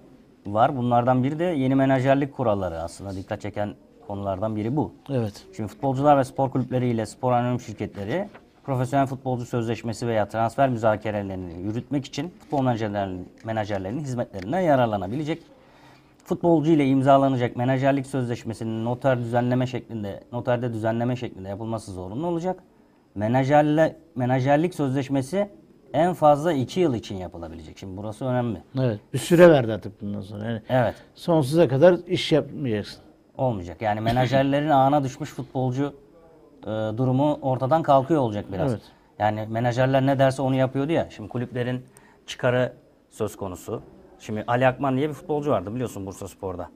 var. 0.45 0.77
Bunlardan 0.77 1.23
biri 1.23 1.39
de 1.39 1.43
yeni 1.43 1.75
menajerlik 1.75 2.33
kuralları 2.33 2.81
aslında 2.81 3.15
dikkat 3.15 3.41
çeken 3.41 3.75
konulardan 4.07 4.55
biri 4.55 4.75
bu. 4.75 4.91
Evet. 5.09 5.45
Şimdi 5.55 5.69
futbolcular 5.69 6.17
ve 6.17 6.23
spor 6.23 6.51
kulüpleri 6.51 6.87
ile 6.89 7.05
spor 7.05 7.31
anonim 7.31 7.59
şirketleri 7.59 8.29
profesyonel 8.67 9.07
futbolcu 9.07 9.45
sözleşmesi 9.45 10.07
veya 10.07 10.27
transfer 10.27 10.69
müzakerelerini 10.69 11.61
yürütmek 11.61 12.05
için 12.05 12.33
futbol 12.39 12.61
menajerlerinin, 12.61 13.29
menajerlerinin 13.45 13.99
hizmetlerinden 13.99 14.59
yararlanabilecek. 14.59 15.43
Futbolcu 16.25 16.71
ile 16.71 16.85
imzalanacak 16.87 17.55
menajerlik 17.55 18.07
sözleşmesinin 18.07 18.85
noter 18.85 19.19
düzenleme 19.19 19.67
şeklinde, 19.67 20.23
noterde 20.31 20.73
düzenleme 20.73 21.15
şeklinde 21.15 21.49
yapılması 21.49 21.91
zorunlu 21.91 22.27
olacak. 22.27 22.59
Menajerle, 23.15 23.95
menajerlik 24.15 24.75
sözleşmesi 24.75 25.49
en 25.93 26.13
fazla 26.13 26.53
2 26.53 26.79
yıl 26.79 26.93
için 26.93 27.15
yapılabilecek. 27.15 27.77
Şimdi 27.77 27.97
burası 27.97 28.25
önemli. 28.25 28.63
Evet. 28.79 28.99
Bir 29.13 29.19
süre 29.19 29.49
verdi 29.49 29.73
artık 29.73 30.01
bundan 30.01 30.21
sonra. 30.21 30.45
Yani 30.45 30.61
Evet. 30.69 30.95
sonsuza 31.15 31.67
kadar 31.67 31.95
iş 32.07 32.31
yapmayacaksın. 32.31 33.01
Olmayacak. 33.37 33.81
Yani 33.81 34.01
menajerlerin 34.01 34.69
ağına 34.79 35.03
düşmüş 35.03 35.29
futbolcu 35.29 35.93
e, 36.63 36.97
durumu 36.97 37.39
ortadan 37.41 37.83
kalkıyor 37.83 38.21
olacak 38.21 38.45
biraz. 38.53 38.71
Evet. 38.71 38.81
Yani 39.19 39.45
menajerler 39.49 40.05
ne 40.05 40.19
derse 40.19 40.41
onu 40.41 40.55
yapıyordu 40.55 40.91
ya. 40.91 41.07
Şimdi 41.09 41.29
kulüplerin 41.29 41.85
çıkarı 42.25 42.73
söz 43.09 43.35
konusu. 43.35 43.81
Şimdi 44.19 44.43
Ali 44.47 44.67
Akman 44.67 44.97
diye 44.97 45.09
bir 45.09 45.13
futbolcu 45.13 45.51
vardı 45.51 45.73
biliyorsun 45.75 46.05
Bursa 46.05 46.27
Spor'da. 46.27 46.69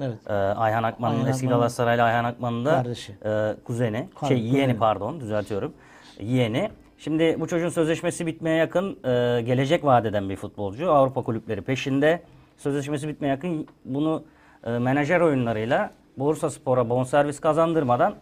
Evet. 0.00 0.18
Ee, 0.28 0.32
Ayhan 0.32 0.82
Akman'ın 0.82 1.14
Ayhan 1.14 1.28
eski 1.28 1.48
Galatasaraylı 1.48 2.02
Ayhan 2.02 2.24
Akman'ın 2.24 2.64
da 2.64 2.70
kardeşi. 2.70 3.12
e, 3.24 3.54
kuzeni, 3.64 4.08
Kar- 4.20 4.28
şey 4.28 4.38
yeğeni 4.38 4.52
kuzeni. 4.60 4.78
pardon 4.78 5.20
düzeltiyorum. 5.20 5.72
Yeğeni. 6.20 6.70
Şimdi 6.98 7.36
bu 7.40 7.46
çocuğun 7.46 7.68
sözleşmesi 7.68 8.26
bitmeye 8.26 8.56
yakın 8.56 8.90
e, 9.04 9.40
gelecek 9.42 9.84
vaat 9.84 10.06
eden 10.06 10.28
bir 10.30 10.36
futbolcu. 10.36 10.90
Avrupa 10.92 11.22
kulüpleri 11.22 11.62
peşinde. 11.62 12.22
Sözleşmesi 12.56 13.08
bitmeye 13.08 13.28
yakın 13.28 13.66
bunu 13.84 14.22
e, 14.64 14.70
menajer 14.70 15.20
oyunlarıyla 15.20 15.90
Bursa 16.18 16.50
Spor'a 16.50 16.90
bonservis 16.90 17.40
kazandırmadan 17.40 18.14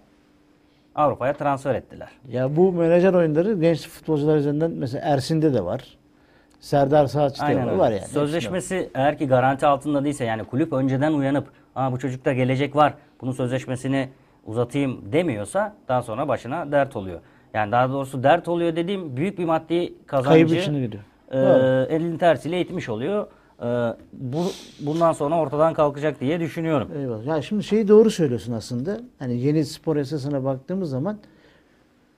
Avrupa'ya 0.95 1.33
transfer 1.33 1.75
ettiler. 1.75 2.09
Ya 2.29 2.57
bu 2.57 2.73
menajer 2.73 3.15
oyunları 3.15 3.53
genç 3.61 3.89
futbolcular 3.89 4.37
üzerinden 4.37 4.71
mesela 4.71 5.09
Ersin'de 5.09 5.55
de 5.55 5.65
var. 5.65 5.99
Serdar 6.61 7.11
Aynen 7.41 7.67
var, 7.67 7.73
var 7.73 7.91
yani. 7.91 8.07
Sözleşmesi 8.07 8.91
eğer 8.95 9.19
ki 9.19 9.29
garanti 9.29 9.67
altında 9.67 10.05
değilse 10.05 10.25
yani 10.25 10.45
kulüp 10.45 10.73
önceden 10.73 11.13
uyanıp 11.13 11.47
Aa, 11.75 11.93
bu 11.93 11.99
çocukta 11.99 12.33
gelecek 12.33 12.77
var 12.77 12.95
bunun 13.21 13.33
sözleşmesini 13.33 14.09
uzatayım 14.47 15.13
demiyorsa 15.13 15.77
daha 15.89 16.03
sonra 16.03 16.29
başına 16.29 16.73
dert 16.73 16.97
oluyor. 16.97 17.21
Yani 17.55 17.73
daha 17.73 17.91
doğrusu 17.91 18.23
dert 18.23 18.49
oluyor 18.49 18.77
dediğim 18.77 19.17
büyük 19.17 19.39
bir 19.39 19.45
maddi 19.45 19.95
kazancı 20.07 20.29
Kayıp 20.29 20.51
içine 20.51 20.81
gidiyor. 20.81 21.03
e, 21.33 21.95
elin 21.95 22.19
tersiyle 22.19 22.61
itmiş 22.61 22.89
oluyor. 22.89 23.27
E, 23.63 23.67
bu 24.13 24.45
bundan 24.81 25.13
sonra 25.13 25.39
ortadan 25.41 25.75
kalkacak 25.75 26.21
diye 26.21 26.41
düşünüyorum. 26.41 26.89
Eyvallah. 26.99 27.27
Ya 27.27 27.43
şimdi 27.43 27.65
şeyi 27.65 27.89
doğru 27.89 28.11
söylüyorsun 28.11 28.53
aslında. 28.53 29.01
Hani 29.19 29.41
yeni 29.41 29.65
spor 29.65 29.97
yasasına 29.97 30.45
baktığımız 30.45 30.91
zaman 30.91 31.19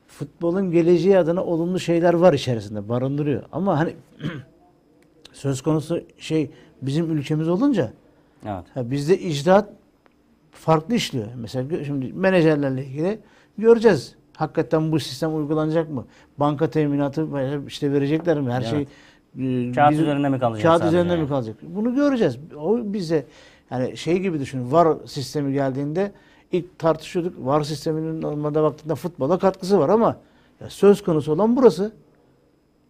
futbolun 0.08 0.70
geleceği 0.70 1.18
adına 1.18 1.44
olumlu 1.44 1.80
şeyler 1.80 2.14
var 2.14 2.32
içerisinde 2.32 2.88
barındırıyor. 2.88 3.42
Ama 3.52 3.78
hani 3.78 3.94
söz 5.32 5.62
konusu 5.62 6.00
şey 6.18 6.50
bizim 6.82 7.10
ülkemiz 7.16 7.48
olunca 7.48 7.92
Evet. 8.46 8.64
ha 8.74 8.90
bizde 8.90 9.18
icraat 9.18 9.68
farklı 10.52 10.94
işliyor. 10.94 11.26
Mesela 11.36 11.84
şimdi 11.84 12.12
menajerlerle 12.12 12.84
ilgili 12.86 13.18
göreceğiz. 13.58 14.14
Hakikaten 14.36 14.92
bu 14.92 15.00
sistem 15.00 15.36
uygulanacak 15.36 15.90
mı? 15.90 16.06
Banka 16.38 16.70
teminatı 16.70 17.26
işte 17.68 17.92
verecekler 17.92 18.40
mi? 18.40 18.52
Her 18.52 18.60
Evet. 18.60 18.70
şey 18.70 18.86
Kağıt 19.74 19.90
bizim- 19.90 20.04
üzerinde 20.04 20.28
mi 20.28 20.38
kalacak 20.38 20.62
Kağıt 20.62 20.84
üzerinde 20.84 21.12
yani? 21.12 21.22
mi 21.22 21.28
kalacak? 21.28 21.56
Bunu 21.62 21.94
göreceğiz. 21.94 22.38
O 22.58 22.78
bize 22.84 23.26
yani 23.70 23.96
şey 23.96 24.18
gibi 24.18 24.40
düşün. 24.40 24.72
VAR 24.72 24.88
sistemi 25.06 25.52
geldiğinde 25.52 26.12
ilk 26.52 26.78
tartışıyorduk. 26.78 27.34
VAR 27.46 27.62
sisteminin 27.62 28.22
normalde 28.22 28.62
baktığında 28.62 28.94
futbola 28.94 29.38
katkısı 29.38 29.78
var 29.78 29.88
ama 29.88 30.16
ya 30.60 30.70
söz 30.70 31.02
konusu 31.02 31.32
olan 31.32 31.56
burası. 31.56 31.92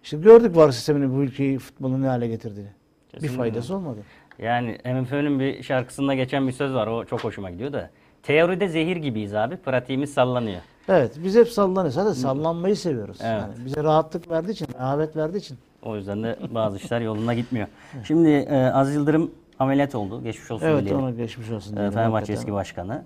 İşte 0.02 0.16
gördük 0.16 0.56
VAR 0.56 0.70
sisteminin 0.70 1.16
bu 1.16 1.22
ülkeyi 1.22 1.58
futbolun 1.58 2.02
ne 2.02 2.06
hale 2.06 2.26
getirdiğini. 2.28 2.68
Bir 2.68 3.12
Kesinlikle. 3.12 3.36
faydası 3.38 3.76
olmadı. 3.76 3.98
Yani 4.38 4.78
MFÖ'nün 4.84 5.40
bir 5.40 5.62
şarkısında 5.62 6.14
geçen 6.14 6.46
bir 6.48 6.52
söz 6.52 6.74
var. 6.74 6.86
O 6.86 7.04
çok 7.04 7.24
hoşuma 7.24 7.50
gidiyor 7.50 7.72
da. 7.72 7.90
Teoride 8.22 8.68
zehir 8.68 8.96
gibiyiz 8.96 9.34
abi. 9.34 9.56
Pratiğimiz 9.56 10.12
sallanıyor. 10.14 10.60
Evet 10.88 11.12
biz 11.24 11.36
hep 11.36 11.48
sallanıyoruz. 11.48 11.94
Zaten 11.94 12.12
sallanmayı 12.12 12.76
seviyoruz. 12.76 13.16
Evet. 13.20 13.40
Yani 13.42 13.54
bize 13.66 13.82
rahatlık 13.84 14.30
verdiği 14.30 14.50
için, 14.50 14.68
rahat 14.80 15.16
verdiği 15.16 15.38
için. 15.38 15.58
O 15.84 15.96
yüzden 15.96 16.22
de 16.22 16.36
bazı 16.54 16.76
işler 16.76 17.00
yoluna 17.00 17.34
gitmiyor. 17.34 17.68
Şimdi 18.04 18.28
e, 18.28 18.56
Aziz 18.66 18.94
Yıldırım 18.94 19.30
ameliyat 19.58 19.94
oldu. 19.94 20.22
Geçmiş 20.22 20.50
olsun 20.50 20.66
Evet 20.66 20.80
dileyelim. 20.80 21.02
ona 21.02 21.10
geçmiş 21.10 21.50
olsun. 21.50 21.72
E, 21.72 21.76
diyelim 21.76 21.92
Fenerbahçe 21.92 22.32
eski 22.32 22.52
başkanı. 22.52 23.02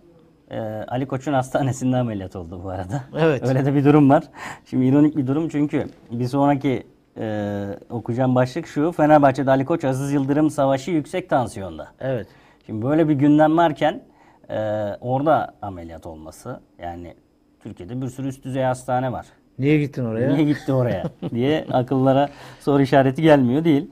E, 0.51 0.61
Ali 0.89 1.07
Koç'un 1.07 1.33
hastanesinde 1.33 1.97
ameliyat 1.97 2.37
oldu 2.37 2.61
bu 2.65 2.69
arada. 2.69 3.05
Evet. 3.19 3.49
Öyle 3.49 3.65
de 3.67 3.75
bir 3.75 3.85
durum 3.85 4.11
var. 4.11 4.25
Şimdi 4.65 4.87
ironik 4.87 5.17
bir 5.17 5.27
durum 5.27 5.49
çünkü 5.49 5.87
bir 6.11 6.27
sonraki 6.27 6.87
e, 7.19 7.67
okuyacağım 7.91 8.35
başlık 8.35 8.67
şu. 8.67 8.93
Fenerbahçe'de 8.93 9.51
Ali 9.51 9.65
Koç 9.65 9.85
Aziz 9.85 10.13
Yıldırım 10.13 10.51
savaşı 10.51 10.91
yüksek 10.91 11.31
tansiyonda. 11.31 11.89
Evet. 12.01 12.27
Şimdi 12.67 12.85
böyle 12.85 13.09
bir 13.09 13.15
gündem 13.15 13.57
varken 13.57 14.03
e, 14.51 14.57
orada 15.01 15.55
ameliyat 15.63 16.07
olması 16.07 16.61
yani 16.83 17.15
Türkiye'de 17.61 18.03
bir 18.03 18.09
sürü 18.09 18.29
üst 18.29 18.45
düzey 18.45 18.63
hastane 18.63 19.13
var. 19.13 19.27
Niye 19.59 19.79
gittin 19.79 20.05
oraya? 20.05 20.35
Niye 20.35 20.45
gitti 20.45 20.73
oraya 20.73 21.05
diye 21.31 21.67
akıllara 21.73 22.29
soru 22.61 22.83
işareti 22.83 23.23
gelmiyor 23.23 23.65
değil. 23.65 23.91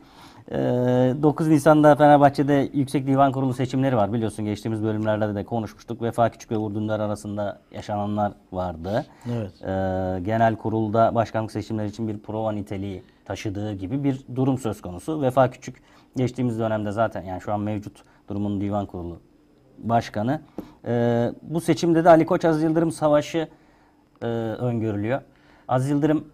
Ee, 0.50 0.54
9 1.22 1.48
Nisan'da 1.48 1.96
Fenerbahçe'de 1.96 2.68
Yüksek 2.72 3.06
Divan 3.06 3.32
Kurulu 3.32 3.54
seçimleri 3.54 3.96
var. 3.96 4.12
Biliyorsun 4.12 4.44
geçtiğimiz 4.44 4.82
bölümlerde 4.82 5.34
de 5.34 5.44
konuşmuştuk. 5.44 6.02
Vefa 6.02 6.28
Küçük 6.28 6.50
ve 6.50 6.56
Uğur 6.56 6.74
Dündar 6.74 7.00
arasında 7.00 7.60
yaşananlar 7.72 8.32
vardı. 8.52 9.06
Evet. 9.32 9.50
Ee, 9.62 9.66
genel 10.24 10.56
kurulda 10.56 11.14
başkanlık 11.14 11.52
seçimleri 11.52 11.88
için 11.88 12.08
bir 12.08 12.18
prova 12.18 12.52
niteliği 12.52 13.02
taşıdığı 13.24 13.72
gibi 13.72 14.04
bir 14.04 14.20
durum 14.34 14.58
söz 14.58 14.80
konusu. 14.80 15.22
Vefa 15.22 15.50
Küçük 15.50 15.82
geçtiğimiz 16.16 16.58
dönemde 16.58 16.90
zaten 16.92 17.22
yani 17.22 17.40
şu 17.40 17.52
an 17.52 17.60
mevcut 17.60 18.02
durumun 18.28 18.60
divan 18.60 18.86
kurulu 18.86 19.20
başkanı. 19.78 20.40
Ee, 20.86 21.32
bu 21.42 21.60
seçimde 21.60 22.04
de 22.04 22.08
Ali 22.08 22.26
Koç 22.26 22.44
Aziz 22.44 22.62
Yıldırım 22.62 22.92
savaşı 22.92 23.48
e, 24.22 24.26
öngörülüyor. 24.26 25.20
Aziz 25.68 25.90
Yıldırım 25.90 26.24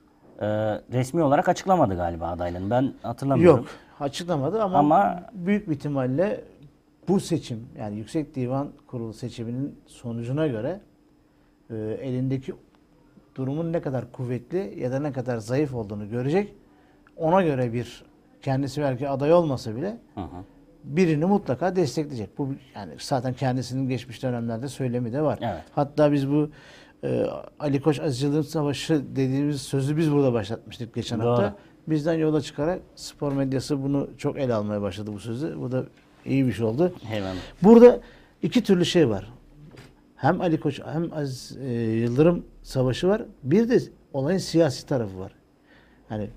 e, 0.40 0.46
resmi 0.92 1.22
olarak 1.22 1.48
açıklamadı 1.48 1.96
galiba 1.96 2.26
adaylığını. 2.28 2.70
Ben 2.70 2.94
hatırlamıyorum. 3.02 3.58
Yok 3.58 3.68
açıklamadı 4.00 4.62
ama, 4.62 4.78
Ama- 4.78 5.22
büyük 5.32 5.68
bir 5.68 5.74
ihtimalle 5.74 6.44
bu 7.08 7.20
seçim 7.20 7.68
yani 7.78 7.96
Yüksek 7.96 8.34
Divan 8.34 8.68
Kurulu 8.86 9.12
seçiminin 9.12 9.78
sonucuna 9.86 10.46
göre 10.46 10.80
e, 11.70 11.74
elindeki 11.76 12.54
durumun 13.34 13.72
ne 13.72 13.82
kadar 13.82 14.12
kuvvetli 14.12 14.74
ya 14.80 14.92
da 14.92 15.00
ne 15.00 15.12
kadar 15.12 15.38
zayıf 15.38 15.74
olduğunu 15.74 16.08
görecek. 16.10 16.54
Ona 17.16 17.42
göre 17.42 17.72
bir 17.72 18.04
kendisi 18.42 18.80
belki 18.80 19.08
aday 19.08 19.32
olmasa 19.32 19.76
bile 19.76 19.96
Hı 20.14 20.20
hı. 20.20 20.26
birini 20.84 21.24
mutlaka 21.24 21.76
destekleyecek. 21.76 22.38
Bu 22.38 22.48
yani 22.74 22.92
zaten 22.98 23.34
kendisinin 23.34 23.88
geçmiş 23.88 24.22
dönemlerde 24.22 24.68
söylemi 24.68 25.12
de 25.12 25.22
var. 25.22 25.38
Evet. 25.42 25.62
Hatta 25.74 26.12
biz 26.12 26.30
bu 26.30 26.50
e, 27.04 27.26
Ali 27.60 27.80
Koç 27.80 28.00
Aziz 28.00 28.22
Yıldırım 28.22 28.44
Savaşı 28.44 29.02
dediğimiz 29.16 29.62
sözü 29.62 29.96
biz 29.96 30.12
burada 30.12 30.32
başlatmıştık 30.32 30.94
geçen 30.94 31.20
Doğru. 31.20 31.28
hafta. 31.28 31.56
Bizden 31.86 32.14
yola 32.14 32.40
çıkarak 32.40 32.80
spor 32.94 33.32
medyası 33.32 33.82
bunu 33.82 34.08
çok 34.18 34.38
ele 34.38 34.54
almaya 34.54 34.82
başladı 34.82 35.10
bu 35.14 35.20
sözü. 35.20 35.60
Bu 35.60 35.72
da 35.72 35.84
iyi 36.26 36.46
bir 36.46 36.52
şey 36.52 36.66
oldu. 36.66 36.92
Eyvallah. 37.12 37.34
Burada 37.62 38.00
iki 38.42 38.62
türlü 38.64 38.84
şey 38.84 39.08
var. 39.08 39.32
Hem 40.16 40.40
Ali 40.40 40.60
Koç 40.60 40.80
hem 40.92 41.12
Aziz 41.12 41.56
e, 41.56 41.72
Yıldırım 41.72 42.44
savaşı 42.62 43.08
var. 43.08 43.22
Bir 43.42 43.68
de 43.68 43.78
olayın 44.12 44.38
siyasi 44.38 44.86
tarafı 44.86 45.18
var. 45.18 45.32
Hani 46.08 46.30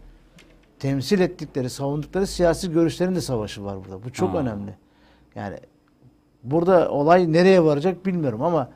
temsil 0.80 1.20
ettikleri, 1.20 1.70
savundukları 1.70 2.28
siyasi 2.28 2.72
görüşlerin 2.72 3.16
de 3.16 3.22
savaşı 3.22 3.64
var 3.64 3.78
burada. 3.86 4.04
Bu 4.04 4.12
çok 4.12 4.34
Ha. 4.34 4.38
önemli. 4.38 4.76
Yani 5.36 5.58
burada 6.44 6.90
olay 6.92 7.34
nereye 7.34 7.64
varacak 7.64 8.06
bilmiyorum 8.06 8.42
ama 8.42 8.70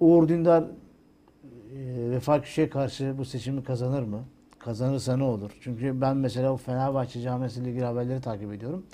Uğur 0.00 0.28
Dündar 0.28 0.62
e, 0.62 2.10
Vefa 2.10 2.42
Küçük'e 2.42 2.68
karşı 2.68 3.14
bu 3.18 3.24
seçimi 3.24 3.64
kazanır 3.64 4.02
mı? 4.02 4.20
Kazanırsa 4.58 5.16
ne 5.16 5.22
olur? 5.24 5.50
Çünkü 5.60 6.00
ben 6.00 6.16
mesela 6.16 6.52
o 6.52 6.56
Fenerbahçe 6.56 7.20
camiasıyla 7.20 7.70
ilgili 7.70 7.84
haberleri 7.84 8.20
takip 8.20 8.52
ediyorum. 8.52 8.86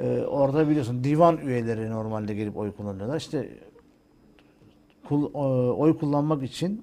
Ee, 0.00 0.20
orada 0.28 0.68
biliyorsun 0.68 1.04
divan 1.04 1.36
üyeleri 1.38 1.90
normalde 1.90 2.34
gelip 2.34 2.56
oy 2.56 2.72
kullanıyorlar. 2.72 3.16
İşte 3.16 3.48
kul- 5.08 5.30
o- 5.34 5.76
oy 5.78 5.98
kullanmak 5.98 6.42
için 6.42 6.82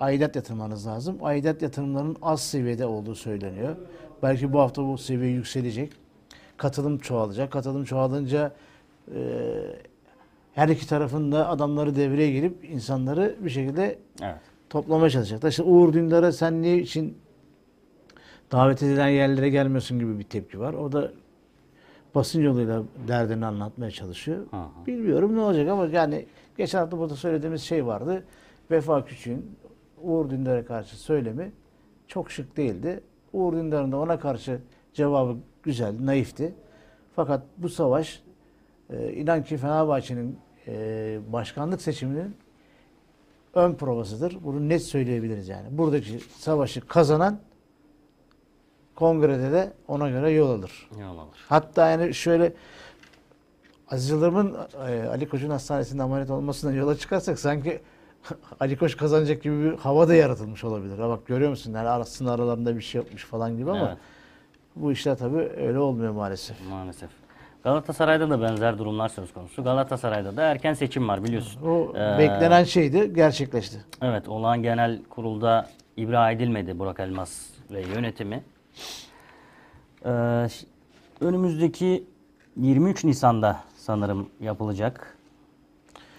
aidat 0.00 0.36
yatırmanız 0.36 0.86
lazım. 0.86 1.16
Aidat 1.22 1.62
yatırımlarının 1.62 2.16
az 2.22 2.40
seviyede 2.40 2.86
olduğu 2.86 3.14
söyleniyor. 3.14 3.76
Belki 4.22 4.52
bu 4.52 4.60
hafta 4.60 4.82
bu 4.86 4.98
seviye 4.98 5.32
yükselecek. 5.32 5.92
Katılım 6.56 6.98
çoğalacak. 6.98 7.50
Katılım 7.52 7.84
çoğalınca 7.84 8.52
e, 9.14 9.20
her 10.54 10.68
iki 10.68 10.88
tarafın 10.88 11.32
da 11.32 11.48
adamları 11.48 11.96
devreye 11.96 12.32
girip 12.32 12.64
insanları 12.64 13.36
bir 13.40 13.50
şekilde 13.50 13.98
Evet. 14.22 14.40
toplamaya 14.70 15.10
çalışacaklar. 15.10 15.48
İşte 15.50 15.62
Uğur 15.62 15.92
Dündar'a 15.92 16.32
sen 16.32 16.62
ne 16.62 16.78
için 16.78 17.18
davet 18.52 18.82
edilen 18.82 19.08
yerlere 19.08 19.50
gelmiyorsun 19.50 19.98
gibi 19.98 20.18
bir 20.18 20.24
tepki 20.24 20.60
var. 20.60 20.74
O 20.74 20.92
da 20.92 21.12
basın 22.14 22.42
yoluyla 22.42 22.82
derdini 23.08 23.46
anlatmaya 23.46 23.90
çalışıyor. 23.90 24.38
Hı 24.50 24.56
hı. 24.56 24.86
Bilmiyorum 24.86 25.36
ne 25.36 25.40
olacak 25.40 25.68
ama 25.68 25.86
yani 25.86 26.26
geçen 26.58 26.78
hafta 26.78 26.98
burada 26.98 27.14
söylediğimiz 27.16 27.62
şey 27.62 27.86
vardı. 27.86 28.24
Vefa 28.70 29.04
Küçük'ün 29.04 29.56
Uğur 30.02 30.30
Dündar'a 30.30 30.64
karşı 30.64 30.96
söylemi 31.00 31.52
çok 32.08 32.30
şık 32.30 32.56
değildi. 32.56 33.00
Uğur 33.32 33.52
Dündar'ın 33.52 33.92
da 33.92 33.96
ona 33.98 34.18
karşı 34.18 34.58
cevabı 34.94 35.36
güzel, 35.62 35.94
naifti. 36.00 36.54
Fakat 37.16 37.42
bu 37.58 37.68
savaş 37.68 38.22
e, 38.92 39.12
inan 39.12 39.44
ki 39.44 39.56
Fenerbahçe'nin 39.56 40.38
e, 40.66 41.18
başkanlık 41.28 41.82
seçiminin 41.82 42.36
ön 43.54 43.74
provasıdır. 43.74 44.38
Bunu 44.44 44.68
net 44.68 44.82
söyleyebiliriz 44.82 45.48
yani. 45.48 45.78
Buradaki 45.78 46.20
savaşı 46.36 46.80
kazanan 46.80 47.40
kongrede 48.94 49.52
de 49.52 49.72
ona 49.88 50.10
göre 50.10 50.30
yol 50.30 50.50
alır. 50.50 50.88
Yol 51.00 51.18
alır. 51.18 51.38
Hatta 51.48 51.90
yani 51.90 52.14
şöyle 52.14 52.52
Aziz 53.90 54.10
Yıldırım'ın 54.10 54.56
e, 54.88 55.08
Ali 55.08 55.28
Koç'un 55.28 55.50
hastanesinde 55.50 56.02
ameliyat 56.02 56.30
olmasından 56.30 56.72
yola 56.74 56.96
çıkarsak 56.96 57.38
sanki 57.38 57.80
Ali 58.60 58.76
Koç 58.76 58.96
kazanacak 58.96 59.42
gibi 59.42 59.64
bir 59.64 59.76
hava 59.78 60.08
da 60.08 60.14
yaratılmış 60.14 60.64
olabilir. 60.64 60.98
Ha 60.98 61.08
bak 61.08 61.26
görüyor 61.26 61.50
musun? 61.50 61.74
Yani 61.74 61.88
arasında 61.88 62.32
aralarında 62.32 62.76
bir 62.76 62.80
şey 62.80 62.98
yokmuş 63.00 63.24
falan 63.24 63.56
gibi 63.56 63.70
ama 63.70 63.88
Evet. 63.88 63.98
bu 64.76 64.92
işler 64.92 65.18
tabii 65.18 65.38
öyle 65.38 65.78
olmuyor 65.78 66.12
maalesef. 66.12 66.68
Maalesef. 66.68 67.10
Galatasaray'da 67.64 68.30
da 68.30 68.42
benzer 68.42 68.78
durumlar 68.78 69.08
söz 69.08 69.32
konusu. 69.32 69.64
Galatasaray'da 69.64 70.36
da 70.36 70.42
erken 70.42 70.74
seçim 70.74 71.08
var 71.08 71.24
biliyorsun. 71.24 71.62
O 71.62 71.92
Ee, 71.96 72.18
beklenen 72.18 72.64
şeydi, 72.64 73.12
gerçekleşti. 73.14 73.76
Evet, 74.02 74.28
olağan 74.28 74.62
genel 74.62 74.98
kurulda 75.10 75.68
ibra 75.96 76.30
edilmedi 76.30 76.78
Burak 76.78 77.00
Elmas 77.00 77.46
ve 77.70 77.80
yönetimi. 77.80 78.42
Ee, 80.06 80.46
önümüzdeki 81.20 82.04
23 82.56 83.04
Nisan'da 83.04 83.56
sanırım 83.76 84.28
yapılacak. 84.40 85.16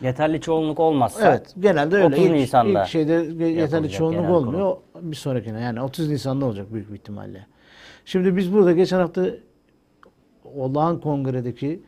Yeterli 0.02 0.42
çoğunluk 0.42 0.80
olmazsa 0.80 1.30
Evet, 1.30 1.56
genelde 1.60 1.96
öyle. 1.96 2.06
30 2.06 2.20
İlk, 2.20 2.32
Nisan'da 2.32 2.82
ilk 2.84 2.88
şeyde 2.90 3.14
yeterli 3.46 3.90
çoğunluk 3.90 4.30
olmuyor. 4.30 4.78
Bir 5.02 5.16
sonrakine 5.16 5.62
yani 5.62 5.82
30 5.82 6.10
Nisan'da 6.10 6.46
olacak 6.46 6.74
büyük 6.74 6.90
bir 6.90 6.96
ihtimalle. 6.96 7.48
Şimdi 8.06 8.38
biz 8.38 8.54
burada 8.54 8.72
geçen 8.72 9.00
hafta 9.00 9.26
olağan 10.46 11.00
kongredeki 11.00 11.82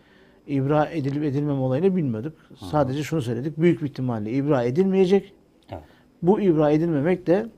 ibra 0.48 0.86
edilip 0.86 1.24
edilmeme 1.24 1.60
olayını 1.60 1.95
bilmiyorduk. 1.95 2.33
Sadece 2.72 3.03
şunu 3.03 3.22
söyledik. 3.22 3.57
Büyük 3.57 3.81
bir 3.81 3.89
ihtimalle 3.89 4.31
ibra 4.31 4.63
edilmeyecek. 4.63 5.33
Evet. 5.69 5.83
Bu 6.22 6.41
ibra 6.41 6.72
edilmemek 6.72 7.27
de 7.27 7.50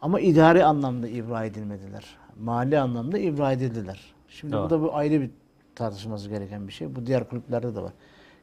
ama 0.00 0.20
idari 0.20 0.64
anlamda 0.64 1.08
ibra 1.08 1.44
edilmediler. 1.44 2.16
Mali 2.40 2.78
anlamda 2.78 3.18
ibra 3.18 3.52
edildiler. 3.52 4.00
Şimdi 4.28 4.52
Doğru. 4.52 4.64
bu 4.66 4.70
da 4.70 4.82
bu 4.82 4.94
ayrı 4.94 5.20
bir 5.20 5.30
tartışılması 5.74 6.28
gereken 6.28 6.68
bir 6.68 6.72
şey. 6.72 6.96
Bu 6.96 7.06
diğer 7.06 7.28
kulüplerde 7.28 7.74
de 7.74 7.82
var. 7.82 7.92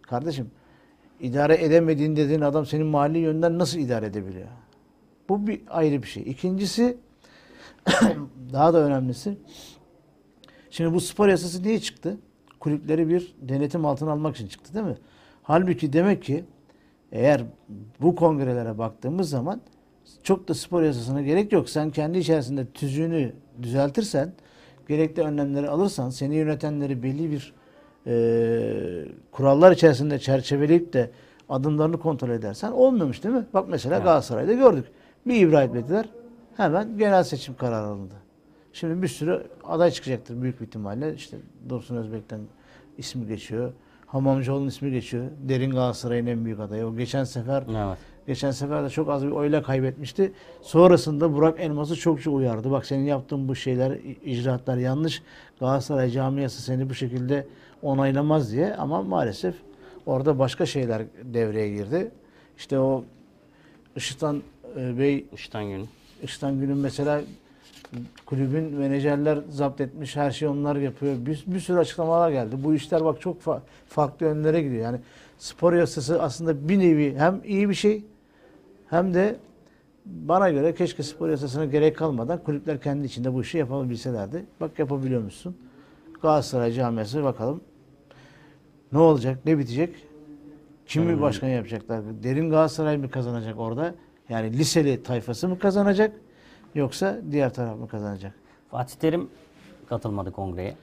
Kardeşim 0.02 0.52
idare 1.20 1.66
edemediğin 1.66 2.16
dediğin 2.16 2.42
adam 2.42 2.66
senin 2.66 2.86
mali 2.86 3.18
yönden 3.18 3.60
nasıl 3.60 3.80
idare 3.80 4.06
edebiliyor? 4.06 4.48
Bu 5.30 5.48
bir 5.48 5.62
ayrı 5.70 6.04
bir 6.04 6.08
şey. 6.08 6.24
İkincisi 6.24 6.98
daha 8.54 8.74
da 8.74 8.78
önemlisi 8.78 9.38
şimdi 10.72 10.94
bu 10.94 11.02
spor 11.02 11.28
yasası 11.28 11.64
niye 11.64 11.80
çıktı? 11.80 12.18
Kulüpleri 12.60 13.10
bir 13.10 13.36
denetim 13.42 13.86
altına 13.86 14.12
almak 14.12 14.36
için 14.36 14.48
çıktı 14.48 14.74
değil 14.74 14.86
mi? 14.86 14.98
Halbuki 15.44 15.94
demek 15.94 16.24
ki 16.24 16.44
eğer 17.12 17.42
bu 18.02 18.16
kongrelere 18.16 18.78
baktığımız 18.78 19.30
zaman 19.30 19.62
çok 20.24 20.48
da 20.48 20.54
spor 20.54 20.84
yasasına 20.84 21.22
gerek 21.22 21.52
yok. 21.52 21.70
Sen 21.70 21.90
kendi 21.90 22.18
içerisinde 22.18 22.66
tüzüğünü 22.66 23.34
düzeltirsen, 23.62 24.34
gerekli 24.88 25.22
önlemleri 25.22 25.70
alırsan, 25.70 26.10
seni 26.10 26.36
yönetenleri 26.36 27.04
belli 27.04 27.32
bir 27.32 27.54
e, 28.08 28.14
kurallar 29.32 29.72
içerisinde 29.72 30.20
çerçeveleyip 30.20 30.94
de 30.94 31.12
adımlarını 31.50 32.00
kontrol 32.00 32.30
edersen 32.30 32.72
olmuyormuş 32.72 33.24
değil 33.24 33.36
mi? 33.36 33.46
Bak 33.54 33.66
mesela 33.70 33.96
Evet. 33.96 34.06
Galatasaray'da 34.06 34.54
gördük. 34.54 34.86
Bir 35.26 35.36
ibra 35.36 35.64
etmediler. 35.64 36.06
Hemen 36.58 36.98
genel 36.98 37.24
seçim 37.24 37.56
kararı 37.56 37.86
alındı. 37.86 38.14
Şimdi 38.74 39.02
bir 39.02 39.08
sürü 39.08 39.44
aday 39.64 39.92
çıkacaktır 39.92 40.42
büyük 40.42 40.62
bir 40.62 40.66
ihtimalle. 40.66 41.16
İşte 41.16 41.38
Dursun 41.70 41.96
Özbek'ten 41.96 42.40
ismi 42.98 43.28
geçiyor. 43.28 43.72
Hamamcıoğlu'nun 44.06 44.68
ismi 44.68 44.92
geçiyor. 44.92 45.26
Derin 45.44 45.72
Galatasaray'ın 45.72 46.26
en 46.26 46.46
büyük 46.46 46.60
adayı. 46.60 46.86
O 46.86 46.98
geçen 46.98 47.24
sefer 47.24 47.64
Evet. 47.70 47.98
Geçen 48.28 48.52
sefer 48.52 48.84
de 48.84 48.90
çok 48.90 49.10
az 49.10 49.26
bir 49.26 49.32
oyla 49.32 49.64
kaybetmişti. 49.64 50.34
Sonrasında 50.62 51.34
Burak 51.34 51.60
Elmas'ı 51.60 51.96
çokça 51.96 52.32
uyardı. 52.32 52.72
Bak 52.72 52.86
senin 52.86 53.06
yaptığın 53.06 53.48
bu 53.48 53.56
şeyler, 53.56 53.92
icraatlar 54.26 54.78
yanlış. 54.78 55.24
Galatasaray 55.60 56.10
camiası 56.10 56.62
seni 56.62 56.90
bu 56.90 56.94
şekilde 56.94 57.48
onaylamaz 57.82 58.52
diye. 58.52 58.76
Ama 58.76 59.02
maalesef 59.02 59.56
orada 60.06 60.40
başka 60.40 60.66
şeyler 60.66 61.02
devreye 61.24 61.70
girdi. 61.70 62.12
İşte 62.58 62.80
o 62.80 63.04
Işıtan 63.96 64.42
e, 64.78 65.00
Bey, 65.00 65.26
Işıtan 65.34 65.66
gün. 65.66 65.90
Işıtan 66.24 66.60
Gün'ün 66.60 66.78
mesela 66.78 67.22
kulübün 68.26 68.64
menajerler 68.64 69.40
zapt 69.50 69.82
etmiş, 69.82 70.16
her 70.16 70.32
şeyi 70.32 70.50
onlar 70.50 70.76
yapıyor. 70.76 71.16
Bir, 71.26 71.44
bir 71.48 71.60
sürü 71.60 71.78
açıklamalar 71.78 72.32
geldi. 72.32 72.56
Bu 72.64 72.74
işler 72.74 73.06
bak 73.06 73.22
çok 73.22 73.42
fa- 73.42 73.60
farklı 73.88 74.26
yönlere 74.26 74.62
gidiyor. 74.62 74.84
Yani 74.84 75.00
spor 75.38 75.74
yasası 75.74 76.22
aslında 76.22 76.70
bir 76.70 76.80
nevi 76.80 77.16
hem 77.18 77.42
iyi 77.46 77.70
bir 77.70 77.74
şey 77.74 78.04
hem 78.90 79.14
de 79.14 79.36
bana 80.06 80.50
göre 80.50 80.76
keşke 80.76 81.04
spor 81.04 81.30
yasasına 81.30 81.66
gerek 81.66 81.98
kalmadan 81.98 82.44
kulüpler 82.44 82.82
kendi 82.82 83.06
içinde 83.06 83.34
bu 83.34 83.42
işi 83.42 83.58
yapabilselerdi. 83.58 84.46
Bak 84.62 84.80
yapabiliyor 84.80 85.22
musun? 85.22 85.58
Galatasaray 86.22 86.72
camiası 86.72 87.24
bakalım 87.24 87.62
ne 88.92 89.00
olacak, 89.00 89.40
ne 89.46 89.58
bitecek? 89.58 89.96
Kimi 90.86 91.14
Hmm. 91.14 91.22
başkan 91.22 91.48
yapacaklar? 91.48 92.02
Derin 92.24 92.50
Galatasaray 92.50 92.98
mı 92.98 93.10
kazanacak 93.10 93.60
orada? 93.60 93.96
Yani 94.30 94.58
liseli 94.58 95.04
tayfası 95.04 95.48
mı 95.48 95.60
kazanacak? 95.60 96.12
Yoksa 96.76 97.18
diğer 97.32 97.54
taraf 97.54 97.78
mı 97.80 97.88
kazanacak? 97.88 98.34
Fatih 98.72 98.96
Terim 98.96 99.30
katılmadı 99.90 100.32
kongreye. 100.32 100.76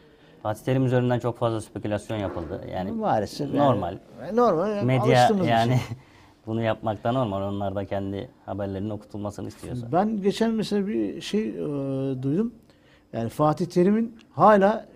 Fatih 0.43 0.65
Terim 0.65 0.87
üzerinden 0.87 1.19
çok 1.19 1.39
fazla 1.39 1.61
spekülasyon 1.61 2.19
yapıldı. 2.19 2.65
Yani 2.73 2.93
Maalesef. 2.93 3.55
yani- 3.55 3.59
normal. 3.59 3.99
normal. 4.35 4.71
yani 4.71 4.87
Medya 4.87 5.03
alıştığımız 5.03 5.47
bir 5.47 5.51
yani 5.51 5.69
şey. 5.71 5.97
bunu 6.47 6.63
yapmakta 6.63 7.13
normal. 7.13 7.43
Onlar 7.43 7.75
da 7.75 7.85
kendi 7.85 8.31
haberlerinin 8.47 8.91
okutulmasını 8.91 9.49
istiyorsa. 9.49 9.93
Ben 9.93 10.23
geçen 10.23 10.51
mesela 10.51 10.87
bir 10.87 11.21
şey 11.21 11.49
e, 11.49 11.55
duydum. 12.23 12.55
Yani 13.13 13.29
Fatih 13.29 13.67
Terim'in 13.67 14.17
hala 14.31 14.87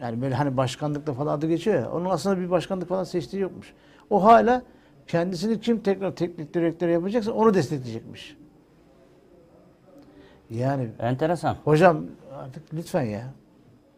yani 0.00 0.22
böyle 0.22 0.34
hani 0.34 0.56
başkanlıkta 0.56 1.12
falan 1.12 1.38
adı 1.38 1.46
geçiyor 1.46 1.80
ya. 1.80 1.90
Onun 1.90 2.04
aslında 2.10 2.38
bir 2.38 2.50
başkanlık 2.50 2.88
falan 2.88 3.04
seçtiği 3.04 3.42
yokmuş. 3.42 3.72
O 4.10 4.24
hala 4.24 4.62
kendisini 5.06 5.60
kim 5.60 5.80
tekrar 5.80 6.16
teknik 6.16 6.54
direktör 6.54 6.88
yapacaksa 6.88 7.32
onu 7.32 7.54
destekleyecekmiş. 7.54 8.36
Yani 10.50 10.88
Enteresan. 10.98 11.56
hocam 11.64 12.04
artık 12.38 12.74
lütfen 12.74 13.02
ya. 13.02 13.22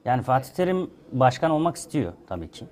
Yani 0.05 0.23
Fatih 0.23 0.53
Terim 0.55 0.91
başkan 1.13 1.51
olmak 1.51 1.77
istiyor 1.77 2.13
tabii 2.27 2.49
ki. 2.51 2.65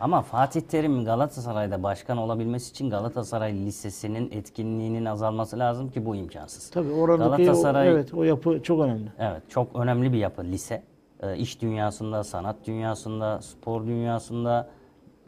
Ama 0.00 0.22
Fatih 0.22 0.60
Terim 0.60 1.04
Galatasaray'da 1.04 1.82
başkan 1.82 2.18
olabilmesi 2.18 2.70
için 2.70 2.90
Galatasaray 2.90 3.54
Lisesi'nin 3.54 4.30
etkinliğinin 4.30 5.04
azalması 5.04 5.58
lazım 5.58 5.90
ki 5.90 6.06
bu 6.06 6.16
imkansız. 6.16 6.70
Tabii 6.70 6.92
oradaki 6.92 7.44
Galatasaray 7.44 7.88
o, 7.88 7.92
evet 7.92 8.14
o 8.14 8.22
yapı 8.24 8.62
çok 8.62 8.80
önemli. 8.80 9.12
Evet, 9.18 9.42
çok 9.48 9.76
önemli 9.76 10.12
bir 10.12 10.18
yapı 10.18 10.44
lise. 10.44 10.82
Ee, 11.22 11.36
iş 11.36 11.62
dünyasında, 11.62 12.24
sanat 12.24 12.56
dünyasında, 12.66 13.40
spor 13.42 13.86
dünyasında 13.86 14.68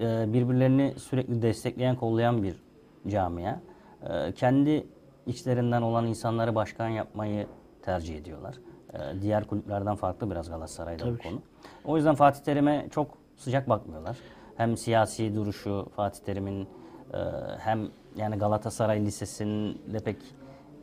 e, 0.00 0.32
birbirlerini 0.32 0.94
sürekli 0.98 1.42
destekleyen, 1.42 1.96
kollayan 1.96 2.42
bir 2.42 2.54
camia. 3.08 3.56
Ee, 4.02 4.32
kendi 4.32 4.86
içlerinden 5.26 5.82
olan 5.82 6.06
insanları 6.06 6.54
başkan 6.54 6.88
yapmayı 6.88 7.46
tercih 7.82 8.16
ediyorlar. 8.16 8.54
Ee, 8.94 8.98
diğer 9.22 9.44
kulüplerden 9.46 9.96
farklı 9.96 10.30
biraz 10.30 10.50
Galatasaray'da 10.50 11.02
bu 11.04 11.08
Tabii 11.08 11.18
ki. 11.22 11.28
konu. 11.28 11.40
O 11.84 11.96
yüzden 11.96 12.14
Fatih 12.14 12.40
Terim'e 12.40 12.86
çok 12.90 13.08
sıcak 13.36 13.68
bakmıyorlar. 13.68 14.16
Hem 14.56 14.76
siyasi 14.76 15.34
duruşu 15.34 15.86
Fatih 15.96 16.20
Terim'in 16.24 16.62
e, 17.14 17.18
hem 17.58 17.88
yani 18.16 18.36
Galatasaray 18.36 19.04
Lisesi'nde 19.04 19.98
pek 20.04 20.16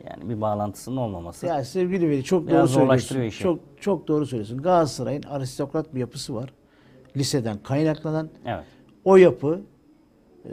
yani 0.09 0.29
bir 0.29 0.41
bağlantısının 0.41 0.97
olmaması. 0.97 1.45
Ya 1.45 1.63
sevgili 1.63 2.09
Veli 2.09 2.23
çok 2.23 2.49
doğru 2.49 2.67
söylüyorsun. 2.67 3.21
işi. 3.21 3.43
Çok 3.43 3.59
çok 3.79 4.07
doğru 4.07 4.25
söylüyorsun. 4.25 4.61
Galatasaray'ın 4.61 5.23
aristokrat 5.23 5.95
bir 5.95 5.99
yapısı 5.99 6.35
var. 6.35 6.53
Liseden 7.17 7.57
kaynaklanan 7.63 8.29
Evet. 8.45 8.63
o 9.05 9.15
yapı 9.17 9.61
e, 10.45 10.51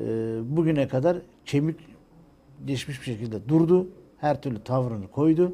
bugüne 0.56 0.88
kadar 0.88 1.16
kemik 1.44 1.80
geçmiş 2.64 3.00
bir 3.00 3.04
şekilde 3.04 3.48
durdu. 3.48 3.88
Her 4.18 4.42
türlü 4.42 4.62
tavrını 4.64 5.08
koydu. 5.08 5.52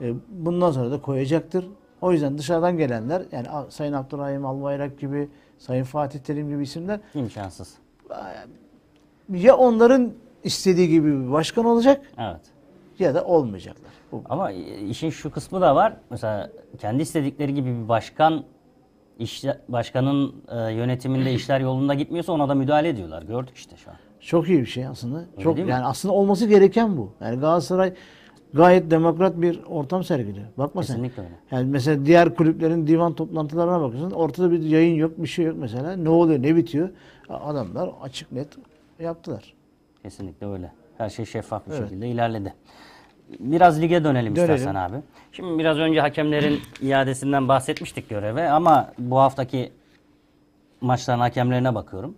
E, 0.00 0.14
bundan 0.28 0.70
sonra 0.70 0.90
da 0.90 1.00
koyacaktır. 1.00 1.64
O 2.00 2.12
yüzden 2.12 2.38
dışarıdan 2.38 2.76
gelenler 2.76 3.22
yani 3.32 3.46
Sayın 3.68 3.92
Abdurrahim 3.92 4.46
Albayrak 4.46 4.98
gibi, 4.98 5.28
Sayın 5.58 5.84
Fatih 5.84 6.18
Terim 6.18 6.48
gibi 6.48 6.62
isimler 6.62 7.00
İmkansız. 7.14 7.74
ya 9.30 9.56
onların 9.56 10.12
istediği 10.44 10.88
gibi 10.88 11.22
bir 11.26 11.32
başkan 11.32 11.64
olacak 11.64 12.06
Evet. 12.18 12.40
ya 12.98 13.14
da 13.14 13.24
olmayacaklar. 13.24 13.90
Ama 14.28 14.50
işin 14.88 15.10
şu 15.10 15.30
kısmı 15.30 15.60
da 15.60 15.74
var. 15.76 15.96
Mesela 16.10 16.50
kendi 16.78 17.02
istedikleri 17.02 17.54
gibi 17.54 17.82
bir 17.82 17.88
başkan 17.88 18.44
iş, 19.18 19.44
başkanın 19.68 20.34
e, 20.48 20.72
yönetiminde 20.72 21.32
işler 21.34 21.60
yolunda 21.60 21.94
gitmiyorsa 21.94 22.32
ona 22.32 22.48
da 22.48 22.54
müdahale 22.54 22.88
ediyorlar. 22.88 23.22
Gördük 23.22 23.56
işte 23.56 23.76
şu 23.76 23.90
an. 23.90 23.96
Çok 24.20 24.48
iyi 24.48 24.60
bir 24.60 24.66
şey 24.66 24.86
aslında. 24.86 25.24
Çok 25.42 25.56
değil 25.56 25.66
mi? 25.66 25.70
yani 25.72 25.84
aslında 25.84 26.14
olması 26.14 26.46
gereken 26.46 26.96
bu. 26.96 27.12
Yani 27.20 27.40
Galatasaray 27.40 27.94
gayet 28.54 28.90
demokrat 28.90 29.40
bir 29.40 29.60
ortam 29.68 30.04
sergiliyor. 30.04 30.46
Bakma 30.58 30.82
sen. 30.82 30.94
Kesinlikle 30.94 31.22
öyle. 31.22 31.34
Yani 31.50 31.70
mesela 31.70 32.06
diğer 32.06 32.34
kulüplerin 32.34 32.86
divan 32.86 33.14
toplantılarına 33.14 33.80
bakıyorsun. 33.80 34.10
Ortada 34.10 34.50
bir 34.50 34.62
yayın 34.62 34.94
yok, 34.94 35.12
bir 35.22 35.26
şey 35.28 35.44
yok 35.44 35.56
mesela. 35.58 35.96
Ne 35.96 36.08
oluyor, 36.08 36.42
ne 36.42 36.56
bitiyor? 36.56 36.88
Adamlar 37.28 37.90
açık 38.02 38.32
net 38.32 38.48
yaptılar. 39.00 39.54
Kesinlikle 40.02 40.46
öyle. 40.46 40.72
Her 40.98 41.08
şey 41.10 41.24
şeffaf 41.24 41.66
bir 41.66 41.72
Evet. 41.72 41.82
şekilde 41.82 42.08
ilerledi. 42.08 42.54
Biraz 43.40 43.82
lige 43.82 44.04
dönelim, 44.04 44.36
Dönelim. 44.36 44.54
istersen 44.54 44.74
abi. 44.74 44.96
Şimdi 45.32 45.58
biraz 45.58 45.78
önce 45.78 46.00
hakemlerin 46.00 46.60
iadesinden 46.82 47.48
bahsetmiştik 47.48 48.08
göreve 48.08 48.50
ama 48.50 48.92
bu 48.98 49.18
haftaki 49.18 49.72
maçların 50.80 51.18
hakemlerine 51.20 51.74
bakıyorum. 51.74 52.14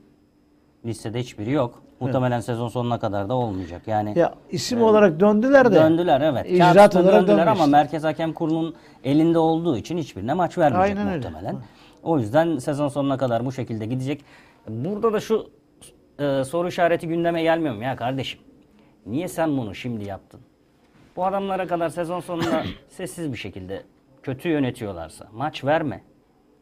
Listede 0.87 1.21
hiçbiri 1.21 1.51
yok. 1.53 1.83
Muhtemelen 2.01 2.41
sezon 2.41 2.69
sonuna 2.69 2.99
kadar 2.99 3.29
da 3.29 3.35
olmayacak. 3.35 3.83
Yani 3.87 4.19
Ya 4.19 4.35
isim 4.51 4.83
olarak 4.83 5.21
döndüler 5.21 5.71
de. 5.71 5.75
döndüler 5.75 6.21
evet. 6.21 6.47
İcraat 6.51 6.75
Kağıt 6.75 6.97
olarak 6.97 7.21
döndüler 7.21 7.47
ama 7.47 7.55
dönmüştü. 7.55 7.71
Merkez 7.71 8.05
Hakem 8.05 8.33
Kurulu'nun 8.33 8.75
elinde 9.05 9.39
olduğu 9.39 9.77
için 9.77 9.99
hiçbirine 9.99 10.35
maç 10.35 10.59
vermeyecek 10.59 10.99
Aynen 10.99 11.13
öyle. 11.15 11.29
muhtemelen. 11.29 11.57
O 12.03 12.19
yüzden 12.19 12.59
sezon 12.59 12.89
sonuna 12.89 13.19
kadar 13.19 13.47
bu 13.47 13.53
şekilde 13.53 13.87
gidecek. 13.87 14.25
Burada 14.69 15.13
da 15.13 15.21
şu 15.21 15.51
e, 16.19 16.45
soru 16.45 16.69
işareti 16.69 17.09
gündeme 17.09 17.43
gelmiyor 17.43 17.75
mu 17.75 17.83
ya 17.83 17.97
kardeşim? 17.97 18.41
Niye 19.07 19.29
sen 19.29 19.59
bunu 19.59 19.75
şimdi 19.75 20.05
yaptın? 20.05 20.41
Bu 21.17 21.25
adamlara 21.27 21.67
kadar 21.67 21.89
sezon 21.89 22.21
sonunda 22.21 22.63
sessiz 22.89 23.33
bir 23.33 23.39
şekilde 23.39 23.83
kötü 24.23 24.49
yönetiyorlarsa 24.49 25.27
maç 25.33 25.65
verme. 25.65 26.01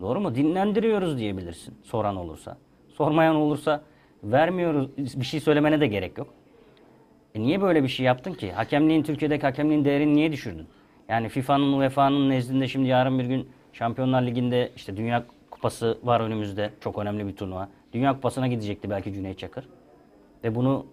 Doğru 0.01 0.21
mu? 0.21 0.35
Dinlendiriyoruz 0.35 1.19
diyebilirsin 1.19 1.75
soran 1.83 2.17
olursa. 2.17 2.57
Sormayan 2.89 3.37
olursa 3.37 3.81
vermiyoruz 4.25 4.91
bir 5.21 5.25
şey 5.25 5.41
söylemene 5.41 5.81
de 5.81 5.87
gerek 5.87 6.19
yok. 6.19 6.29
E 7.35 7.41
niye 7.41 7.61
böyle 7.63 7.83
bir 7.83 7.89
şey 7.89 8.07
yaptın 8.07 8.33
ki? 8.33 8.53
Hakemliğin 8.53 9.03
Türkiye'deki 9.03 9.43
hakemliğin 9.43 9.85
değerini 9.85 10.15
niye 10.15 10.33
düşürdün? 10.33 10.67
Yani 11.09 11.29
FIFA'nın 11.29 11.73
UEFA'nın 11.73 12.31
nezdinde 12.31 12.69
şimdi 12.69 12.89
yarın 12.89 13.19
bir 13.19 13.25
gün 13.25 13.49
Şampiyonlar 13.73 14.23
Ligi'nde 14.23 14.71
işte 14.77 14.97
Dünya 14.97 15.25
Kupası 15.51 15.99
var 16.03 16.21
önümüzde. 16.21 16.71
Çok 16.81 16.99
önemli 16.99 17.27
bir 17.27 17.37
turnuva. 17.37 17.69
Dünya 17.93 18.13
Kupası'na 18.13 18.47
gidecekti 18.49 18.91
belki 18.91 19.13
Cüneyt 19.13 19.39
Çakır. 19.39 19.69
Ve 20.45 20.55
bunu 20.55 20.87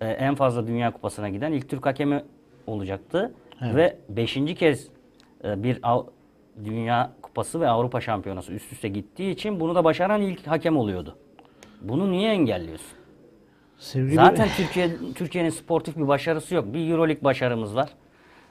e, 0.00 0.06
en 0.06 0.34
fazla 0.34 0.66
Dünya 0.66 0.90
Kupası'na 0.90 1.28
giden 1.28 1.52
ilk 1.52 1.68
Türk 1.68 1.86
hakemi 1.86 2.22
olacaktı. 2.66 3.32
Ve 3.74 3.96
beşinci 4.08 4.54
kez 4.54 4.88
e, 5.44 5.62
bir 5.62 5.78
Av- 5.82 6.06
Dünya 6.64 7.12
Kupası 7.22 7.60
ve 7.60 7.68
Avrupa 7.68 8.00
Şampiyonası 8.00 8.52
üst 8.52 8.72
üste 8.72 8.88
gittiği 8.88 9.30
için 9.30 9.60
bunu 9.60 9.74
da 9.74 9.84
başaran 9.84 10.22
ilk 10.22 10.46
hakem 10.46 10.76
oluyordu. 10.76 11.16
Bunu 11.82 12.10
niye 12.10 12.32
engelliyorsun? 12.32 12.98
Sevgili 13.78 14.14
Zaten 14.14 14.48
Türkiye 14.56 14.90
Türkiye'nin 15.14 15.50
sportif 15.50 15.96
bir 15.96 16.08
başarısı 16.08 16.54
yok. 16.54 16.74
Bir 16.74 16.90
Euroleague 16.90 17.24
başarımız 17.24 17.76
var. 17.76 17.88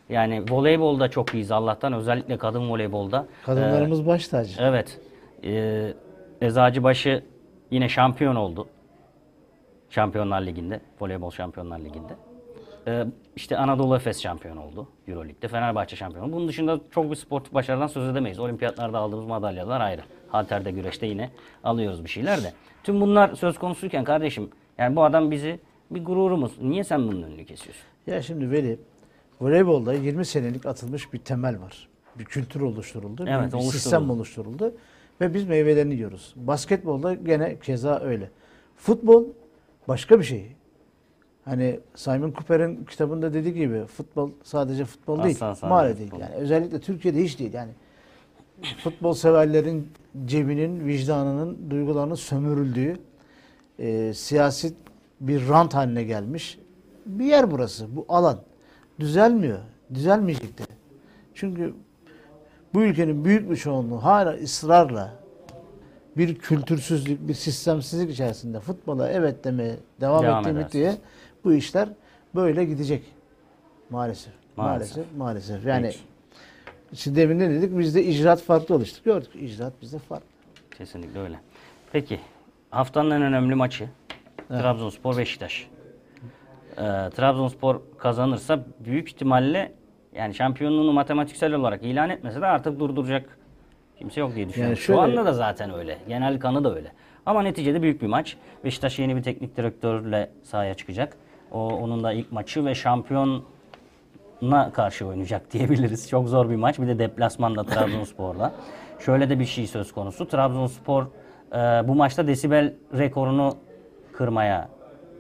Yani 0.10 0.44
voleybolda 0.50 1.10
çok 1.10 1.34
iyiyiz 1.34 1.52
Allah'tan 1.52 1.94
özellikle 1.94 2.38
kadın 2.38 2.70
voleybolda. 2.70 3.28
kadınlarımız 3.46 4.06
baş 4.08 4.28
tacı. 4.28 4.62
Ee, 4.62 4.66
evet. 4.66 5.00
Ee, 5.44 5.94
Eczacıbaşı 6.42 7.24
yine 7.72 7.90
şampiyon 7.90 8.36
oldu. 8.36 8.68
Şampiyonlar 9.90 10.42
Ligi'nde, 10.42 10.82
voleybol 11.02 11.32
Şampiyonlar 11.32 11.80
Ligi'nde. 11.80 12.14
Ee, 12.88 13.06
işte 13.36 13.58
Anadolu 13.58 13.96
Efes 13.96 14.22
şampiyon 14.22 14.58
oldu 14.58 14.88
Euroleague'de. 15.08 15.48
Fenerbahçe 15.48 15.96
şampiyon 15.96 16.26
oldu. 16.26 16.34
Bunun 16.34 16.48
dışında 16.48 16.80
çok 16.92 17.12
bir 17.12 17.16
sportif 17.16 17.54
başarıdan 17.54 17.88
söz 17.88 18.10
edemeyiz. 18.10 18.40
Olimpiyatlarda 18.40 18.98
aldığımız 19.00 19.26
madalyalar 19.26 19.82
ayrı. 19.82 20.02
Halterde, 20.32 20.72
güreşte 20.72 21.06
yine 21.08 21.30
alıyoruz 21.64 22.04
bir 22.04 22.10
şeyler 22.10 22.44
de. 22.44 22.54
Tüm 22.84 23.02
bunlar 23.02 23.36
söz 23.36 23.58
konusuyken 23.60 24.04
kardeşim 24.04 24.50
yani 24.78 24.96
bu 24.96 25.04
adam 25.04 25.32
bizi 25.32 25.60
bir 25.92 26.06
gururumuz. 26.06 26.52
Niye 26.62 26.84
sen 26.84 27.08
bunun 27.08 27.22
önünü 27.24 27.46
kesiyorsun? 27.46 27.84
Ya 28.08 28.22
şimdi 28.22 28.52
Veli, 28.52 28.80
voleybolda 29.42 29.94
20 29.94 30.26
senelik 30.26 30.66
atılmış 30.66 31.14
bir 31.14 31.20
temel 31.20 31.62
var. 31.62 31.88
Bir 32.20 32.26
kültür 32.26 32.62
oluşturuldu. 32.62 33.26
bir- 33.26 33.32
Evet, 33.32 33.48
bir, 33.48 33.54
oluşturuldu. 33.54 33.72
sistem 33.72 34.10
oluşturuldu. 34.10 34.74
Ve 35.22 35.34
biz 35.34 35.48
meyvelerini 35.48 35.94
yiyoruz. 35.94 36.34
Basketbolda 36.36 37.14
gene 37.14 37.60
keza 37.60 38.00
öyle. 38.00 38.30
Futbol 38.78 39.26
başka 39.88 40.20
bir 40.20 40.24
şey. 40.24 40.46
Hani 41.46 41.80
Simon 41.96 42.32
Cooper'in 42.32 42.86
kitabında 42.86 43.34
dediği 43.34 43.54
gibi 43.54 43.86
futbol 43.86 44.32
sadece 44.44 44.86
futbol 44.86 45.24
değil. 45.24 45.36
Asla 45.36 45.56
sadece 45.56 45.68
Maalesef 45.68 46.00
değil. 46.12 46.22
Yani 46.22 46.36
özellikle 46.36 46.80
Türkiye'de 46.80 47.24
hiç 47.24 47.40
değil. 47.40 47.54
Yani 47.54 47.72
futbol 48.84 49.14
severlerin 49.14 49.92
cebinin, 50.26 50.88
vicdanının, 50.88 51.70
duygularının 51.70 52.16
sömürüldüğü 52.16 52.98
e, 53.80 54.14
siyasi 54.14 54.74
bir 55.20 55.50
rant 55.50 55.74
haline 55.74 56.04
gelmiş 56.04 56.60
bir 57.06 57.26
yer 57.26 57.52
burası. 57.52 57.96
Bu 57.96 58.06
alan. 58.10 58.40
Düzelmiyor. 59.00 59.60
Düzelmeyecek 59.94 60.58
de. 60.58 60.64
Çünkü 61.34 61.74
bu 62.74 62.82
ülkenin 62.82 63.26
büyük 63.26 63.50
bir 63.50 63.56
çoğunluğu 63.56 64.04
hala 64.04 64.34
ısrarla 64.34 65.14
bir 66.18 66.36
kültürsüzlük, 66.36 67.28
bir 67.28 67.34
sistemsizlik 67.34 68.12
içerisinde 68.12 68.60
futbola 68.60 69.10
evet 69.10 69.44
demeye 69.44 69.76
devam, 70.02 70.24
Devam 70.24 70.40
ettiği 70.40 70.54
müddetçe 70.54 70.98
bu 71.44 71.54
işler 71.54 71.90
böyle 72.36 72.66
gidecek. 72.66 73.04
Maalesef. 73.90 74.34
Maalesef. 74.58 74.96
Maalesef. 74.96 75.18
Maalesef. 75.18 75.66
Yani 75.66 75.88
Peki. 75.88 76.00
Şimdi 76.96 77.18
demin 77.20 77.40
ne 77.40 77.50
dedik? 77.50 77.78
Bizde 77.78 78.04
icraat 78.04 78.42
farklı 78.42 78.76
oluştu. 78.76 79.02
Gördük. 79.06 79.30
İcraat 79.36 79.74
bizde 79.82 80.00
farklı. 80.00 80.26
Kesinlikle 80.78 81.20
öyle. 81.20 81.40
Peki 81.92 82.20
haftanın 82.70 83.12
en 83.12 83.22
önemli 83.22 83.56
maçı 83.56 83.90
Trabzonspor 84.48 85.18
Beşiktaş. 85.18 85.68
Ee, 86.72 86.76
Trabzonspor 87.16 87.82
kazanırsa 87.98 88.66
büyük 88.80 89.08
ihtimalle 89.08 89.72
yani 90.16 90.34
şampiyonluğunu 90.34 90.94
matematiksel 90.94 91.54
olarak 91.54 91.84
ilan 91.84 92.10
etmese 92.10 92.42
de 92.42 92.46
artık 92.46 92.80
durduracak 92.80 93.38
kimse 93.98 94.20
yok 94.20 94.36
diye 94.36 94.50
düşünüyorum. 94.50 94.78
şöyle- 94.78 94.98
Şu 94.98 95.02
anda 95.02 95.26
da 95.26 95.34
zaten 95.34 95.74
öyle. 95.74 95.98
Genel 96.08 96.40
kanı 96.40 96.64
da 96.64 96.76
öyle. 96.76 96.92
Ama 97.26 97.42
neticede 97.42 97.82
büyük 97.82 98.02
bir 98.02 98.08
maç. 98.08 98.38
Beşiktaş 98.64 99.00
yeni 99.00 99.16
bir 99.16 99.24
teknik 99.24 99.58
direktörle 99.58 100.32
sahaya 100.44 100.74
çıkacak. 100.74 101.18
O 101.52 101.68
onun 101.70 102.04
da 102.04 102.14
ilk 102.14 102.32
maçı 102.32 102.66
ve 102.66 102.76
şampiyon 102.76 103.44
na 104.42 104.72
karşı 104.72 105.08
oynayacak 105.08 105.54
diyebiliriz. 105.54 106.10
Çok 106.10 106.30
zor 106.30 106.50
bir 106.50 106.56
maç. 106.56 106.80
Bir 106.80 106.88
de 106.88 107.00
deplasmanda 107.00 107.64
Trabzonspor'da. 107.64 108.52
Şöyle 109.00 109.30
de 109.30 109.40
bir 109.40 109.46
şey 109.46 109.68
söz 109.68 109.92
konusu. 109.92 110.28
Trabzonspor 110.28 111.04
e, 111.04 111.58
bu 111.58 111.96
maçta 111.96 112.28
desibel 112.28 112.74
rekorunu 112.98 113.56
kırmaya 114.14 114.70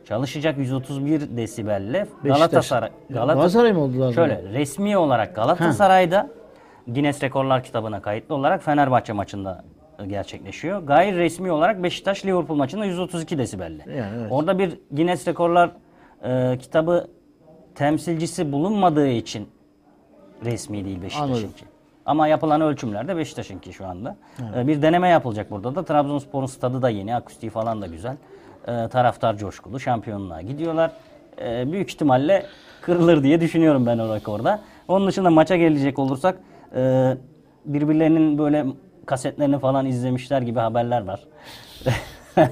çalışacak. 0.05 0.57
131 0.57 1.37
desibelle 1.37 2.07
Galatasaray 2.23 2.89
Galatasaray 3.09 3.73
mı 3.73 3.79
oldu 3.79 3.99
lazım? 3.99 4.13
Şöyle 4.13 4.43
resmi 4.43 4.97
olarak 4.97 5.35
Galatasaray'da 5.35 6.29
Guinness 6.87 7.23
Rekorlar 7.23 7.63
kitabına 7.63 8.01
kayıtlı 8.01 8.35
olarak 8.35 8.63
Fenerbahçe 8.63 9.13
maçında 9.13 9.63
gerçekleşiyor. 10.07 10.83
Gayri 10.83 11.17
resmi 11.17 11.51
olarak 11.51 11.83
Beşiktaş 11.83 12.25
Liverpool 12.25 12.57
maçında 12.57 12.85
132 12.85 13.37
desibelle. 13.37 13.83
Yani 13.97 14.17
evet. 14.19 14.31
Orada 14.31 14.59
bir 14.59 14.79
Guinness 14.91 15.27
Rekorlar 15.27 15.71
e, 16.23 16.57
kitabı 16.57 17.07
temsilcisi 17.81 18.51
bulunmadığı 18.51 19.07
için 19.07 19.49
resmi 20.45 20.85
değil 20.85 21.01
Beşiktaş'ınki. 21.01 21.65
Ama 22.05 22.27
yapılan 22.27 22.61
ölçümlerde 22.61 23.17
Beşiktaş'ınki 23.17 23.73
şu 23.73 23.85
anda. 23.85 24.15
E, 24.55 24.67
bir 24.67 24.81
deneme 24.81 25.09
yapılacak 25.09 25.51
burada 25.51 25.75
da. 25.75 25.85
Trabzonspor'un 25.85 26.45
stadı 26.45 26.81
da 26.81 26.89
yeni, 26.89 27.15
akustiği 27.15 27.49
falan 27.49 27.81
da 27.81 27.87
güzel. 27.87 28.17
E, 28.67 28.87
taraftar 28.87 29.37
coşkulu, 29.37 29.79
şampiyonluğa 29.79 30.41
gidiyorlar. 30.41 30.91
E, 31.41 31.71
büyük 31.71 31.91
ihtimalle 31.91 32.45
kırılır 32.81 33.23
diye 33.23 33.41
düşünüyorum 33.41 33.85
ben 33.85 33.99
o 33.99 34.15
rekorda. 34.15 34.61
Onun 34.87 35.07
dışında 35.07 35.29
maça 35.29 35.55
gelecek 35.55 35.99
olursak 35.99 36.39
e, 36.75 37.13
birbirlerinin 37.65 38.37
böyle 38.37 38.65
kasetlerini 39.05 39.59
falan 39.59 39.85
izlemişler 39.85 40.41
gibi 40.41 40.59
haberler 40.59 41.01
var. 41.01 41.19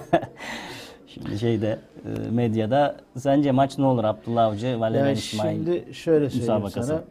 Şimdi 1.23 1.39
şeyde 1.39 1.79
e, 2.05 2.29
medyada 2.32 2.97
sence 3.17 3.51
maç 3.51 3.77
ne 3.77 3.86
olur 3.86 4.03
Abdullah 4.03 4.45
Avcı, 4.45 4.79
Valerian 4.79 5.05
Yani 5.05 5.17
İsmail 5.17 5.55
şimdi 5.55 5.93
şöyle 5.93 6.29
söyleyeyim 6.29 6.69
sana. 6.69 7.03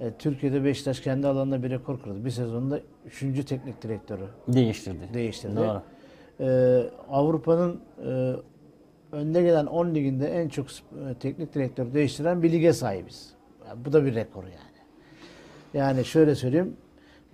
E, 0.00 0.12
Türkiye'de 0.18 0.64
Beşiktaş 0.64 1.00
kendi 1.00 1.26
alanında 1.26 1.62
bir 1.62 1.70
rekor 1.70 2.02
kırdı. 2.02 2.24
Bir 2.24 2.30
sezonda 2.30 2.80
üçüncü 3.06 3.44
teknik 3.44 3.82
direktörü 3.82 4.24
değiştirdi. 4.48 5.14
değiştirdi. 5.14 5.56
Doğru. 5.56 5.82
E, 6.40 6.82
Avrupa'nın 7.10 7.80
e, 8.04 8.32
önde 9.12 9.42
gelen 9.42 9.66
10 9.66 9.94
liginde 9.94 10.28
en 10.28 10.48
çok 10.48 10.66
e, 10.70 11.14
teknik 11.20 11.54
direktör 11.54 11.94
değiştiren 11.94 12.42
bir 12.42 12.52
lige 12.52 12.72
sahibiz. 12.72 13.30
Yani 13.68 13.84
bu 13.84 13.92
da 13.92 14.04
bir 14.04 14.14
rekor 14.14 14.42
yani. 14.42 14.78
Yani 15.74 16.04
şöyle 16.04 16.34
söyleyeyim. 16.34 16.76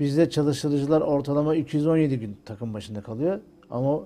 Bizde 0.01 0.31
çalıştırıcılar 0.31 1.01
ortalama 1.01 1.55
217 1.55 2.19
gün 2.21 2.37
takım 2.45 2.75
başında 2.75 3.01
kalıyor. 3.03 3.41
Ama 3.71 4.01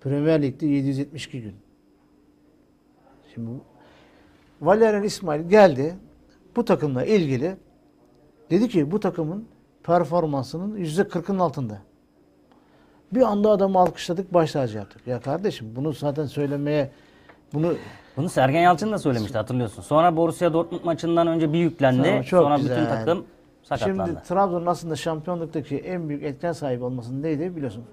Premier 0.00 0.42
Lig'de 0.42 0.66
772 0.66 1.42
gün. 1.42 1.54
Şimdi 3.34 3.50
Valerian 4.60 5.02
İsmail 5.02 5.48
geldi. 5.48 5.94
Bu 6.56 6.64
takımla 6.64 7.04
ilgili 7.04 7.56
dedi 8.50 8.68
ki 8.68 8.90
bu 8.90 9.00
takımın 9.00 9.48
performansının 9.82 10.76
%40'ın 10.76 11.38
altında. 11.38 11.78
Bir 13.12 13.22
anda 13.22 13.50
adamı 13.50 13.78
alkışladık, 13.78 14.34
baş 14.34 14.52
tacı 14.52 14.76
yaptık. 14.76 15.06
Ya 15.06 15.20
kardeşim 15.20 15.72
bunu 15.76 15.92
zaten 15.92 16.26
söylemeye 16.26 16.90
bunu 17.52 17.74
Bunu 18.18 18.28
Sergen 18.28 18.60
Yalçın 18.60 18.92
da 18.92 18.98
söylemişti 18.98 19.38
hatırlıyorsun. 19.38 19.82
Sonra 19.82 20.16
Borussia 20.16 20.52
Dortmund 20.52 20.84
maçından 20.84 21.26
önce 21.26 21.52
bir 21.52 21.58
yüklendi. 21.58 22.02
Tamam, 22.02 22.22
çok 22.22 22.42
Sonra 22.42 22.56
güzel. 22.56 22.76
bütün 22.76 22.88
takım 22.88 23.24
sakatlandı. 23.62 24.10
Şimdi 24.10 24.22
Trabzon'un 24.22 24.66
aslında 24.66 24.96
şampiyonluktaki 24.96 25.78
en 25.78 26.08
büyük 26.08 26.22
etken 26.22 26.52
sahibi 26.52 26.84
olmasının 26.84 27.22
neydi 27.22 27.56
biliyorsun? 27.56 27.84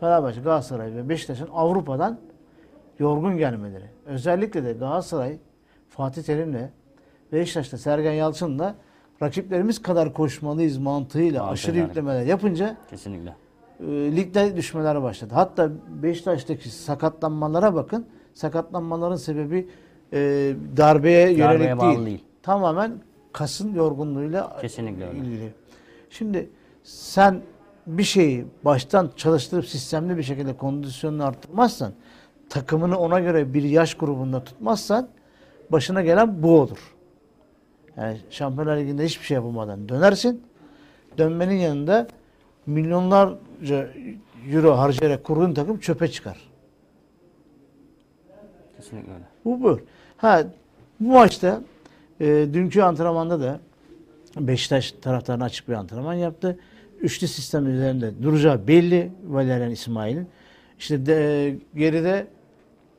Fenerbahçe, 0.00 0.40
Galatasaray 0.40 0.94
ve 0.94 1.08
Beşiktaş'ın 1.08 1.48
Avrupa'dan 1.52 2.18
yorgun 2.98 3.36
gelmeleri. 3.36 3.84
Özellikle 4.06 4.64
de 4.64 4.72
Galatasaray, 4.72 5.38
Fatih 5.88 6.22
Terim'le 6.22 6.68
Beşiktaş'ta 7.32 7.78
Sergen 7.78 8.12
Yalçın'la 8.12 8.74
rakiplerimiz 9.22 9.82
kadar 9.82 10.12
koşmalıyız 10.12 10.78
mantığıyla 10.78 11.22
Mantığıyla 11.44 11.46
aşırı 11.52 11.78
yüklemeler 11.78 12.22
yapınca 12.26 12.76
Kesinlikle. 12.90 13.34
e, 13.80 13.84
ligde 14.16 14.56
düşmeler 14.56 15.02
başladı. 15.02 15.34
Hatta 15.34 15.70
Beşiktaş'taki 16.02 16.70
sakatlanmalara 16.70 17.74
bakın. 17.74 18.06
sakatlanmaların 18.34 19.16
sebebi 19.16 19.68
e, 20.12 20.18
darbeye 20.76 21.32
yönelik 21.32 21.78
bağlı 21.78 21.94
değil. 21.96 22.06
değil. 22.06 22.24
Tamamen 22.42 22.92
kasın 23.32 23.74
yorgunluğuyla 23.74 24.56
Kesinlikle 24.60 25.08
öyle. 25.08 25.18
ilgili. 25.18 25.52
Şimdi 26.10 26.50
sen 26.82 27.40
bir 27.86 28.02
şeyi 28.02 28.46
baştan 28.64 29.10
çalıştırıp 29.16 29.66
sistemli 29.66 30.16
bir 30.16 30.22
şekilde 30.22 30.56
kondisyonunu 30.56 31.24
arttırmazsan, 31.24 31.92
takımını 32.48 32.98
ona 32.98 33.20
göre 33.20 33.54
bir 33.54 33.62
yaş 33.62 33.94
grubunda 33.94 34.44
tutmazsan 34.44 35.08
başına 35.72 36.02
gelen 36.02 36.42
bu 36.42 36.60
olur. 36.60 36.94
Yani 37.96 38.18
Şampiyonlar 38.30 38.76
Ligi'nde 38.76 39.04
hiçbir 39.04 39.24
şey 39.24 39.34
yapamadan 39.34 39.88
dönersin. 39.88 40.42
Dönmenin 41.18 41.54
yanında 41.54 42.08
milyonlarca 42.66 43.88
euro 44.50 44.78
harcayarak 44.78 45.24
kurduğun 45.24 45.54
takım 45.54 45.78
çöpe 45.78 46.08
çıkar. 46.08 46.38
Kesinlikle 48.76 49.12
öyle. 49.12 49.24
Bu 49.44 49.62
bu. 49.62 49.80
Ha 50.16 50.42
bu 51.00 51.12
maçta 51.12 51.60
e, 52.20 52.26
dünkü 52.26 52.82
antrenmanda 52.82 53.40
da 53.40 53.60
Beşiktaş 54.40 54.92
taraftarına 54.92 55.44
açık 55.44 55.68
bir 55.68 55.74
antrenman 55.74 56.14
yaptı. 56.14 56.58
Üçlü 57.06 57.28
sistem 57.28 57.66
üzerinde 57.66 58.22
duracağı 58.22 58.68
belli 58.68 59.12
Valerian 59.26 59.70
İsmail'in. 59.70 60.28
İşte 60.78 61.06
de, 61.06 61.56
geride 61.74 62.26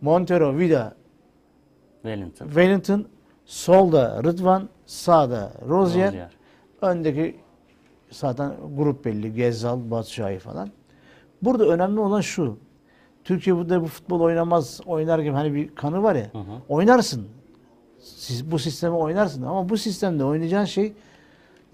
Montero, 0.01 0.57
Vida, 0.57 0.95
Wellington. 2.01 2.45
Wellington, 2.45 3.05
solda 3.45 4.23
Rıdvan, 4.23 4.69
sağda 4.85 5.53
Rozier, 5.69 6.07
Rozier. 6.07 6.31
öndeki 6.81 7.35
zaten 8.09 8.53
grup 8.75 9.05
belli. 9.05 9.33
Gezzal, 9.33 9.91
Batshuayi 9.91 10.39
falan. 10.39 10.69
Burada 11.41 11.65
önemli 11.65 11.99
olan 11.99 12.21
şu. 12.21 12.57
Türkiye 13.23 13.55
burada 13.55 13.81
bu 13.81 13.85
futbol 13.85 14.21
oynamaz, 14.21 14.81
oynar 14.85 15.19
gibi 15.19 15.33
hani 15.33 15.53
bir 15.53 15.75
kanı 15.75 16.03
var 16.03 16.15
ya. 16.15 16.29
Hı 16.33 16.37
hı. 16.37 16.43
Oynarsın. 16.69 17.27
Siz 17.99 18.51
bu 18.51 18.59
sistemi 18.59 18.95
oynarsın 18.95 19.43
ama 19.43 19.69
bu 19.69 19.77
sistemde 19.77 20.23
oynayacağın 20.23 20.65
şey 20.65 20.93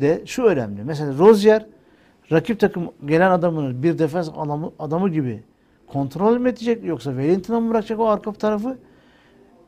de 0.02 0.24
şu 0.26 0.43
önemli. 0.43 0.84
Mesela 0.84 1.17
Rozier 1.17 1.65
rakip 2.31 2.59
takım 2.59 2.91
gelen 3.05 3.31
adamını 3.31 3.83
bir 3.83 3.99
defans 3.99 4.29
adamı, 4.38 4.71
adamı 4.79 5.09
gibi 5.09 5.43
kontrol 5.88 6.38
mü 6.38 6.49
edecek 6.49 6.83
yoksa 6.83 7.12
Wellington'a 7.12 7.59
mı 7.59 7.69
bırakacak 7.69 7.99
o 7.99 8.07
arka 8.07 8.33
tarafı 8.33 8.77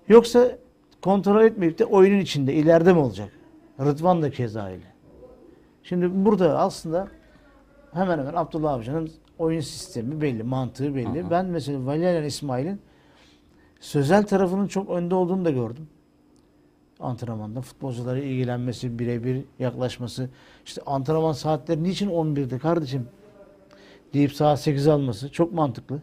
yoksa 0.08 0.58
kontrol 1.02 1.44
etmeyip 1.44 1.80
de 1.80 1.86
oyunun 1.86 2.20
içinde 2.20 2.54
ileride 2.54 2.94
mi 2.94 3.00
olacak? 3.00 3.30
Rıdvan 3.80 4.22
da 4.22 4.32
keza 4.32 4.68
öyle. 4.68 4.86
Şimdi 5.84 6.26
burada 6.26 6.60
aslında 6.60 7.08
hemen 7.94 8.20
hemen 8.20 8.34
Abdullah 8.34 8.74
Avcı'nın 8.74 9.12
oyun 9.40 9.60
sistemi 9.60 10.22
belli, 10.22 10.44
mantığı 10.44 10.96
belli. 10.96 11.22
Hı 11.22 11.28
hı. 11.28 11.32
Ben 11.32 11.46
mesela 11.46 11.86
Valerian 11.86 12.24
İsmail'in 12.24 12.82
sözel 13.80 14.24
tarafının 14.24 14.68
çok 14.68 14.90
önde 14.90 15.16
olduğunu 15.16 15.46
da 15.46 15.52
gördüm. 15.52 15.88
Antrenmanda 17.00 17.62
futbolculara 17.62 18.20
ilgilenmesi, 18.20 19.00
birebir 19.00 19.46
yaklaşması. 19.60 20.30
İşte 20.66 20.82
antrenman 20.86 21.32
saatleri 21.32 21.84
niçin 21.84 22.10
11'de 22.10 22.60
kardeşim 22.60 23.08
deyip 24.14 24.34
saat 24.34 24.60
8 24.60 24.88
alması 24.88 25.32
çok 25.32 25.54
mantıklı. 25.54 26.02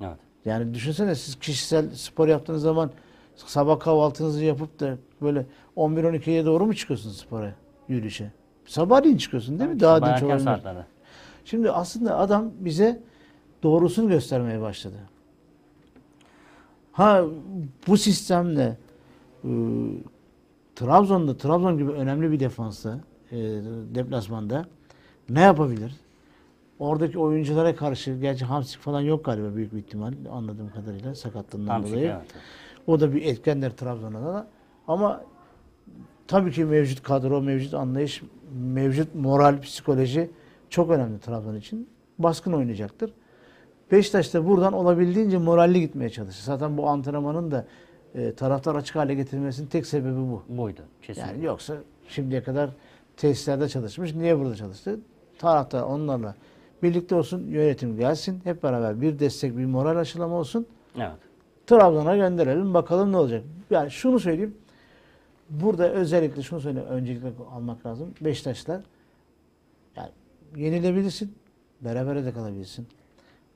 Evet. 0.00 0.18
Yani 0.44 0.74
düşünsene 0.74 1.14
siz 1.14 1.38
kişisel 1.38 1.90
spor 1.90 2.28
yaptığınız 2.28 2.62
zaman 2.62 2.90
sabah 3.36 3.80
kahvaltınızı 3.80 4.44
yapıp 4.44 4.80
da 4.80 4.96
böyle 5.22 5.46
11-12'ye 5.76 6.46
doğru 6.46 6.66
mu 6.66 6.74
çıkıyorsun 6.74 7.10
spora, 7.10 7.54
yürüyüşe? 7.88 8.30
Sabahleyin 8.66 9.16
çıkıyorsun 9.16 9.58
değil 9.58 9.70
mi? 9.70 9.80
Daha 9.80 9.98
Sabah 9.98 10.20
dinç 10.20 10.42
saatlerde. 10.42 10.84
Şimdi 11.44 11.70
aslında 11.70 12.18
adam 12.18 12.50
bize 12.60 13.02
doğrusunu 13.62 14.08
göstermeye 14.08 14.60
başladı. 14.60 14.96
Ha 16.92 17.24
bu 17.86 17.96
sistemle 17.96 18.76
e, 19.44 19.50
Trabzon'da 20.76 21.36
Trabzon 21.36 21.78
gibi 21.78 21.90
önemli 21.90 22.32
bir 22.32 22.40
defansta 22.40 22.98
e, 23.32 23.36
deplasmanda 23.94 24.66
ne 25.28 25.40
yapabilir? 25.40 25.92
Oradaki 26.78 27.18
oyunculara 27.18 27.76
karşı 27.76 28.14
gerçi 28.20 28.44
Hamsik 28.44 28.80
falan 28.80 29.00
yok 29.00 29.24
galiba 29.24 29.54
büyük 29.56 29.72
bir 29.72 29.78
ihtimal 29.78 30.12
anladığım 30.32 30.70
kadarıyla 30.70 31.14
sakatlığından 31.14 31.72
Hamsik, 31.72 31.92
dolayı. 31.92 32.06
evet. 32.06 32.30
O 32.86 33.00
da 33.00 33.14
bir 33.14 33.22
etkendir 33.24 33.70
Trabzon'a 33.70 34.22
da. 34.22 34.46
Ama 34.88 35.24
tabii 36.26 36.50
ki 36.52 36.64
mevcut 36.64 37.02
kadro, 37.02 37.40
mevcut 37.42 37.74
anlayış, 37.74 38.22
mevcut 38.60 39.14
moral, 39.14 39.60
psikoloji 39.60 40.30
çok 40.70 40.90
önemli 40.90 41.18
Trabzon 41.20 41.54
için. 41.56 41.88
Baskın 42.18 42.52
oynayacaktır. 42.52 43.12
Beşiktaş 43.92 44.34
da 44.34 44.46
buradan 44.48 44.72
olabildiğince 44.72 45.38
moralli 45.38 45.80
gitmeye 45.80 46.10
çalışır. 46.10 46.42
Zaten 46.42 46.76
bu 46.76 46.88
antrenmanın 46.88 47.50
da 47.50 47.66
e, 48.14 48.32
taraftar 48.34 48.74
açık 48.74 48.96
hale 48.96 49.14
getirmesinin 49.14 49.66
tek 49.68 49.86
sebebi 49.86 50.16
bu. 50.16 50.42
Buydu. 50.48 50.80
Kesinlikle. 51.02 51.32
Yani 51.32 51.44
yoksa 51.44 51.76
şimdiye 52.08 52.42
kadar 52.42 52.70
tesislerde 53.18 53.68
çalışmış. 53.68 54.14
Niye 54.14 54.38
burada 54.38 54.56
çalıştı? 54.56 55.00
Taraftar 55.38 55.82
onlarla 55.82 56.34
birlikte 56.82 57.14
olsun, 57.14 57.46
yönetim 57.46 57.96
gelsin. 57.96 58.40
Hep 58.44 58.62
beraber 58.62 59.00
bir 59.00 59.18
destek, 59.18 59.56
bir 59.56 59.64
moral 59.64 59.96
aşılama 59.96 60.34
olsun. 60.34 60.66
Evet. 60.96 61.12
Trabzon'a 61.66 62.16
gönderelim 62.16 62.74
bakalım 62.74 63.12
ne 63.12 63.16
olacak. 63.16 63.44
Yani 63.70 63.90
şunu 63.90 64.20
söyleyeyim. 64.20 64.56
Burada 65.50 65.90
özellikle 65.90 66.42
şunu 66.42 66.60
söyleyeyim. 66.60 66.88
Öncelikle 66.88 67.28
almak 67.54 67.86
lazım. 67.86 68.14
Beşiktaşlar 68.20 68.80
yani 69.96 70.10
yenilebilirsin. 70.56 71.34
Berabere 71.80 72.24
de 72.24 72.32
kalabilirsin. 72.32 72.86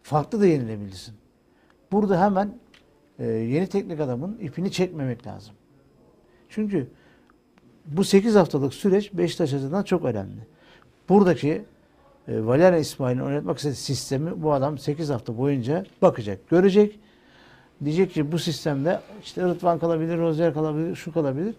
Farklı 0.02 0.40
da 0.40 0.46
yenilebilirsin. 0.46 1.14
Burada 1.92 2.20
hemen 2.24 2.58
e, 3.18 3.26
yeni 3.26 3.66
teknik 3.66 4.00
adamın 4.00 4.38
ipini 4.38 4.72
çekmemek 4.72 5.26
lazım. 5.26 5.54
Çünkü 6.48 6.88
bu 7.86 8.04
8 8.04 8.34
haftalık 8.34 8.74
süreç 8.74 9.12
Beşiktaş 9.12 9.52
açısından 9.52 9.82
çok 9.82 10.04
önemli. 10.04 10.40
Buradaki 11.08 11.64
e, 12.28 12.46
Valerian 12.46 12.80
İsmail'in 12.80 13.20
oynatmak 13.20 13.56
istediği 13.58 13.76
sistemi 13.76 14.42
bu 14.42 14.52
adam 14.52 14.78
8 14.78 15.10
hafta 15.10 15.38
boyunca 15.38 15.84
bakacak, 16.02 16.48
görecek. 16.50 16.98
Diyecek 17.84 18.12
ki 18.14 18.32
bu 18.32 18.38
sistemde 18.38 19.00
işte 19.22 19.42
Rıdvan 19.42 19.78
kalabilir, 19.78 20.18
Rozier 20.18 20.54
kalabilir, 20.54 20.94
şu 20.94 21.12
kalabilir. 21.12 21.54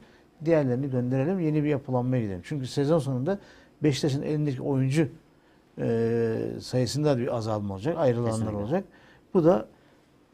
Diğerlerini 0.46 0.90
gönderelim, 0.92 1.40
yeni 1.40 1.64
bir 1.64 1.70
yapılanmaya 1.70 2.22
gidelim. 2.22 2.42
Çünkü 2.44 2.68
sezon 2.68 3.00
sonunda 3.00 3.40
Beşiktaş'ın 3.84 4.22
elindeki 4.22 4.62
oyuncu 4.62 5.08
e, 5.80 6.38
sayısında 6.62 7.18
bir 7.18 7.36
azalma 7.36 7.74
olacak, 7.74 7.98
ayrılanlar 7.98 8.32
Kesinlikle. 8.32 8.58
olacak. 8.58 8.84
Bu 9.34 9.46
da 9.46 9.68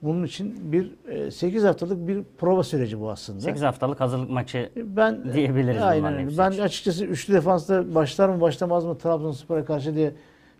bunun 0.01 0.23
için 0.23 0.71
bir 0.71 0.91
e, 1.07 1.31
8 1.31 1.63
haftalık 1.63 2.07
bir 2.07 2.23
prova 2.37 2.63
süreci 2.63 2.99
bu 3.01 3.09
aslında. 3.09 3.39
8 3.39 3.61
haftalık 3.61 3.99
hazırlık 3.99 4.29
maçı 4.29 4.69
Ben 4.75 5.33
diyebiliriz 5.33 5.81
Aynen 5.81 6.13
öyle. 6.13 6.37
Ben 6.37 6.51
için. 6.51 6.61
açıkçası 6.61 7.05
üçlü 7.05 7.33
defansta 7.33 7.95
başlar 7.95 8.29
mı 8.29 8.41
başlamaz 8.41 8.85
mı 8.85 8.97
Trabzonspor'a 8.97 9.65
karşı 9.65 9.95
diye 9.95 10.11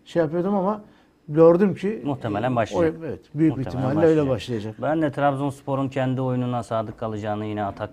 şey 0.04 0.22
yapıyordum 0.22 0.54
ama 0.54 0.80
gördüm 1.28 1.74
ki 1.74 2.02
Muhtemelen 2.04 2.52
e, 2.52 2.56
başlayacak. 2.56 2.94
o- 3.02 3.06
evet, 3.06 3.20
büyük 3.34 3.56
Muhtemelen 3.56 3.86
ihtimalle 3.88 4.06
öyle 4.06 4.20
başlayacak. 4.28 4.36
başlayacak. 4.36 4.74
Ben 4.82 5.02
de 5.02 5.12
Trabzonspor'un 5.12 5.88
kendi 5.88 6.20
oyununa 6.20 6.62
sadık 6.62 6.98
kalacağını 6.98 7.46
yine 7.46 7.64
atak 7.64 7.90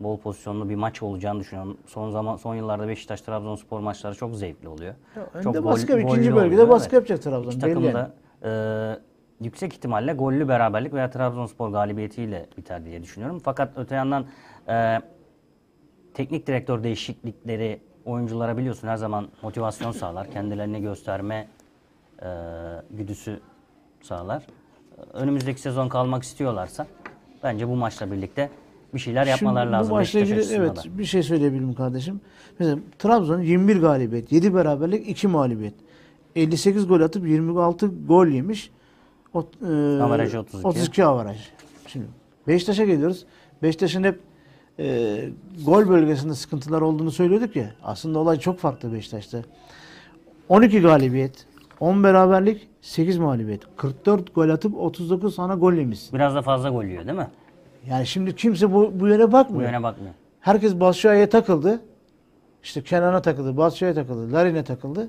bol 0.00 0.18
pozisyonlu 0.18 0.68
bir 0.68 0.74
maç 0.74 1.02
olacağını 1.02 1.40
düşünüyorum. 1.40 1.76
Son 1.86 2.10
zaman 2.10 2.36
son 2.36 2.54
yıllarda 2.54 2.88
Beşiktaş 2.88 3.20
Trabzonspor 3.20 3.80
maçları 3.80 4.14
çok 4.14 4.34
zevkli 4.36 4.68
oluyor. 4.68 4.94
Ya, 5.16 5.22
önde 5.34 5.42
çok 5.44 5.54
gol- 5.54 5.64
baskı, 5.64 6.00
ikinci 6.00 6.34
bölgede 6.36 6.54
oluyor, 6.62 6.68
baskı 6.68 6.96
evet. 6.96 7.10
yapacak 7.10 7.22
Trabzon. 7.22 7.50
İki 7.50 7.60
takım 7.60 7.84
yani. 7.84 7.94
da 7.94 8.14
e, 8.44 8.50
yüksek 9.44 9.72
ihtimalle 9.72 10.12
gollü 10.12 10.48
beraberlik 10.48 10.94
veya 10.94 11.10
Trabzonspor 11.10 11.70
galibiyetiyle 11.70 12.46
biter 12.56 12.84
diye 12.84 13.02
düşünüyorum. 13.02 13.40
Fakat 13.44 13.72
öte 13.76 13.94
yandan 13.94 14.26
e, 14.68 15.00
teknik 16.14 16.46
direktör 16.46 16.82
değişiklikleri 16.82 17.80
oyunculara 18.04 18.56
biliyorsun 18.56 18.88
her 18.88 18.96
zaman 18.96 19.28
motivasyon 19.42 19.92
sağlar. 19.92 20.30
Kendilerini 20.30 20.82
gösterme 20.82 21.48
e, 22.22 22.28
güdüsü 22.90 23.40
sağlar. 24.02 24.46
Önümüzdeki 25.12 25.60
sezon 25.60 25.88
kalmak 25.88 26.22
istiyorlarsa 26.22 26.86
bence 27.42 27.68
bu 27.68 27.76
maçla 27.76 28.12
birlikte 28.12 28.50
bir 28.94 28.98
şeyler 28.98 29.26
yapmaları 29.26 29.64
Şimdi 29.64 29.72
lazım. 29.72 29.90
Bu 29.90 29.94
maçla 29.94 30.20
ilgili 30.20 30.54
evet 30.54 30.76
da. 30.76 30.98
bir 30.98 31.04
şey 31.04 31.22
söyleyebilirim 31.22 31.74
kardeşim. 31.74 32.20
Mesela 32.58 32.78
Trabzon 32.98 33.40
21 33.40 33.80
galibiyet, 33.80 34.32
7 34.32 34.54
beraberlik, 34.54 35.08
2 35.08 35.28
mağlubiyet. 35.28 35.74
58 36.36 36.88
gol 36.88 37.00
atıp 37.00 37.26
26 37.26 37.86
gol 38.06 38.26
yemiş. 38.26 38.70
O, 39.34 39.40
e, 39.40 40.02
Averajı 40.02 40.40
32. 40.40 40.66
32 40.66 41.04
avaraj. 41.04 41.36
Şimdi 41.86 42.06
Beşiktaş'a 42.48 42.84
geliyoruz. 42.84 43.24
Beşiktaş'ın 43.62 44.04
hep 44.04 44.20
e, 44.78 45.18
gol 45.66 45.88
bölgesinde 45.88 46.34
sıkıntılar 46.34 46.80
olduğunu 46.80 47.10
söylüyorduk 47.10 47.56
ya. 47.56 47.70
Aslında 47.82 48.18
olay 48.18 48.38
çok 48.38 48.58
farklı 48.58 48.92
Beşiktaş'ta. 48.92 49.42
12 50.48 50.80
galibiyet, 50.80 51.46
10 51.80 52.04
beraberlik, 52.04 52.68
8 52.80 53.18
mağlubiyet. 53.18 53.62
44 53.76 54.34
gol 54.34 54.48
atıp 54.48 54.76
39 54.76 55.34
sana 55.34 55.54
gol 55.54 55.72
yemişsin. 55.72 56.14
Biraz 56.14 56.34
da 56.34 56.42
fazla 56.42 56.70
gol 56.70 56.84
yiyor 56.84 57.06
değil 57.06 57.18
mi? 57.18 57.28
Yani 57.88 58.06
şimdi 58.06 58.36
kimse 58.36 58.72
bu, 58.72 58.92
bu 58.94 59.08
yöne 59.08 59.32
bakmıyor. 59.32 59.62
Bu 59.62 59.72
yöne 59.72 59.82
bakmıyor. 59.82 60.14
Herkes 60.40 60.80
Batshuayi'ye 60.80 61.28
takıldı. 61.28 61.80
İşte 62.62 62.82
Kenan'a 62.82 63.22
takıldı, 63.22 63.56
Batshuayi'ye 63.56 63.94
takıldı, 63.94 64.32
Larin'e 64.32 64.64
takıldı. 64.64 65.08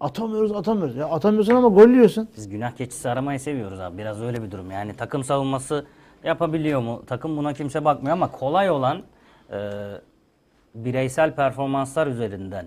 Atamıyoruz, 0.00 0.52
atamıyoruz. 0.52 0.96
Ya 0.96 1.06
atamıyorsun 1.08 1.54
ama 1.54 1.68
gol 1.68 1.88
yiyorsun. 1.88 2.28
Biz 2.36 2.48
günah 2.48 2.70
keçisi 2.70 3.08
aramayı 3.08 3.40
seviyoruz 3.40 3.80
abi. 3.80 3.98
Biraz 3.98 4.22
öyle 4.22 4.42
bir 4.42 4.50
durum. 4.50 4.70
Yani 4.70 4.94
takım 4.96 5.24
savunması 5.24 5.84
Yapabiliyor 6.24 6.80
mu 6.80 7.02
takım 7.06 7.36
buna 7.36 7.52
kimse 7.52 7.84
bakmıyor 7.84 8.12
ama 8.12 8.30
kolay 8.30 8.70
olan 8.70 9.02
e, 9.52 9.58
bireysel 10.74 11.34
performanslar 11.34 12.06
üzerinden 12.06 12.66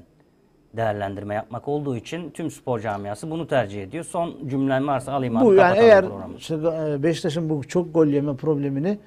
değerlendirme 0.73 1.33
yapmak 1.35 1.67
olduğu 1.67 1.95
için 1.95 2.29
tüm 2.31 2.51
spor 2.51 2.79
camiası 2.79 3.31
bunu 3.31 3.47
tercih 3.47 3.83
ediyor. 3.83 4.03
Son 4.03 4.35
cümlem 4.47 4.87
varsa 4.87 5.13
alayım 5.13 5.37
abi 5.37 5.45
Bu 5.45 5.53
yani 5.53 5.77
eğer 5.79 6.05
programı. 6.05 6.35
işte, 6.37 6.55
e, 6.55 7.03
Beşiktaş'ın 7.03 7.49
bu 7.49 7.67
çok 7.67 7.93
gol 7.93 8.07
yeme 8.07 8.35
problemini 8.35 8.99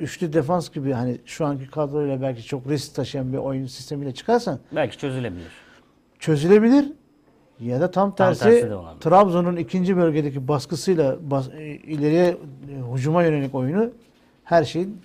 üçlü 0.00 0.32
defans 0.32 0.70
gibi 0.70 0.92
hani 0.92 1.18
şu 1.24 1.46
anki 1.46 1.70
kadroyla 1.70 2.22
belki 2.22 2.42
çok 2.42 2.66
risk 2.68 2.94
taşıyan 2.94 3.32
bir 3.32 3.38
oyun 3.38 3.66
sistemiyle 3.66 4.14
çıkarsan 4.14 4.58
Belki 4.72 4.98
çözülebilir. 4.98 5.52
çözülebilir 6.18 6.92
ya 7.60 7.80
da 7.80 7.90
tam 7.90 8.14
tersi, 8.14 8.42
tersi 8.42 8.70
de 8.70 8.74
olabilir. 8.74 9.00
Trabzon'un 9.00 9.56
ikinci 9.56 9.96
bölgedeki 9.96 10.48
baskısıyla 10.48 11.16
bas, 11.20 11.48
e, 11.48 11.64
ileriye 11.66 12.26
e, 12.26 12.36
hücuma 12.94 13.22
yönelik 13.22 13.54
oyunu 13.54 13.90
her 14.44 14.64
şeyin 14.64 15.00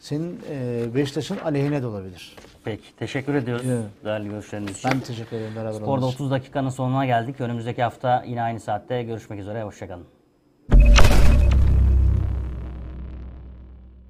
senin 0.00 0.40
e, 0.50 0.84
Beşiktaş'ın 0.94 1.38
aleyhine 1.38 1.82
de 1.82 1.86
olabilir. 1.86 2.36
Peki 2.64 2.96
teşekkür 2.96 3.34
ediyoruz 3.34 3.66
Evet. 3.68 3.84
değerli 4.04 4.28
görüşleriniz 4.28 4.78
için. 4.78 4.90
Ben 4.90 5.00
teşekkür 5.00 5.36
ederim 5.36 5.56
beraber 5.56 5.72
Sporda 5.72 6.06
için. 6.06 6.14
30 6.14 6.30
dakikanın 6.30 6.68
sonuna 6.68 7.06
geldik. 7.06 7.40
Önümüzdeki 7.40 7.82
hafta 7.82 8.24
yine 8.26 8.42
aynı 8.42 8.60
saatte 8.60 9.02
görüşmek 9.02 9.40
üzere. 9.40 9.62
Hoşçakalın. 9.62 10.04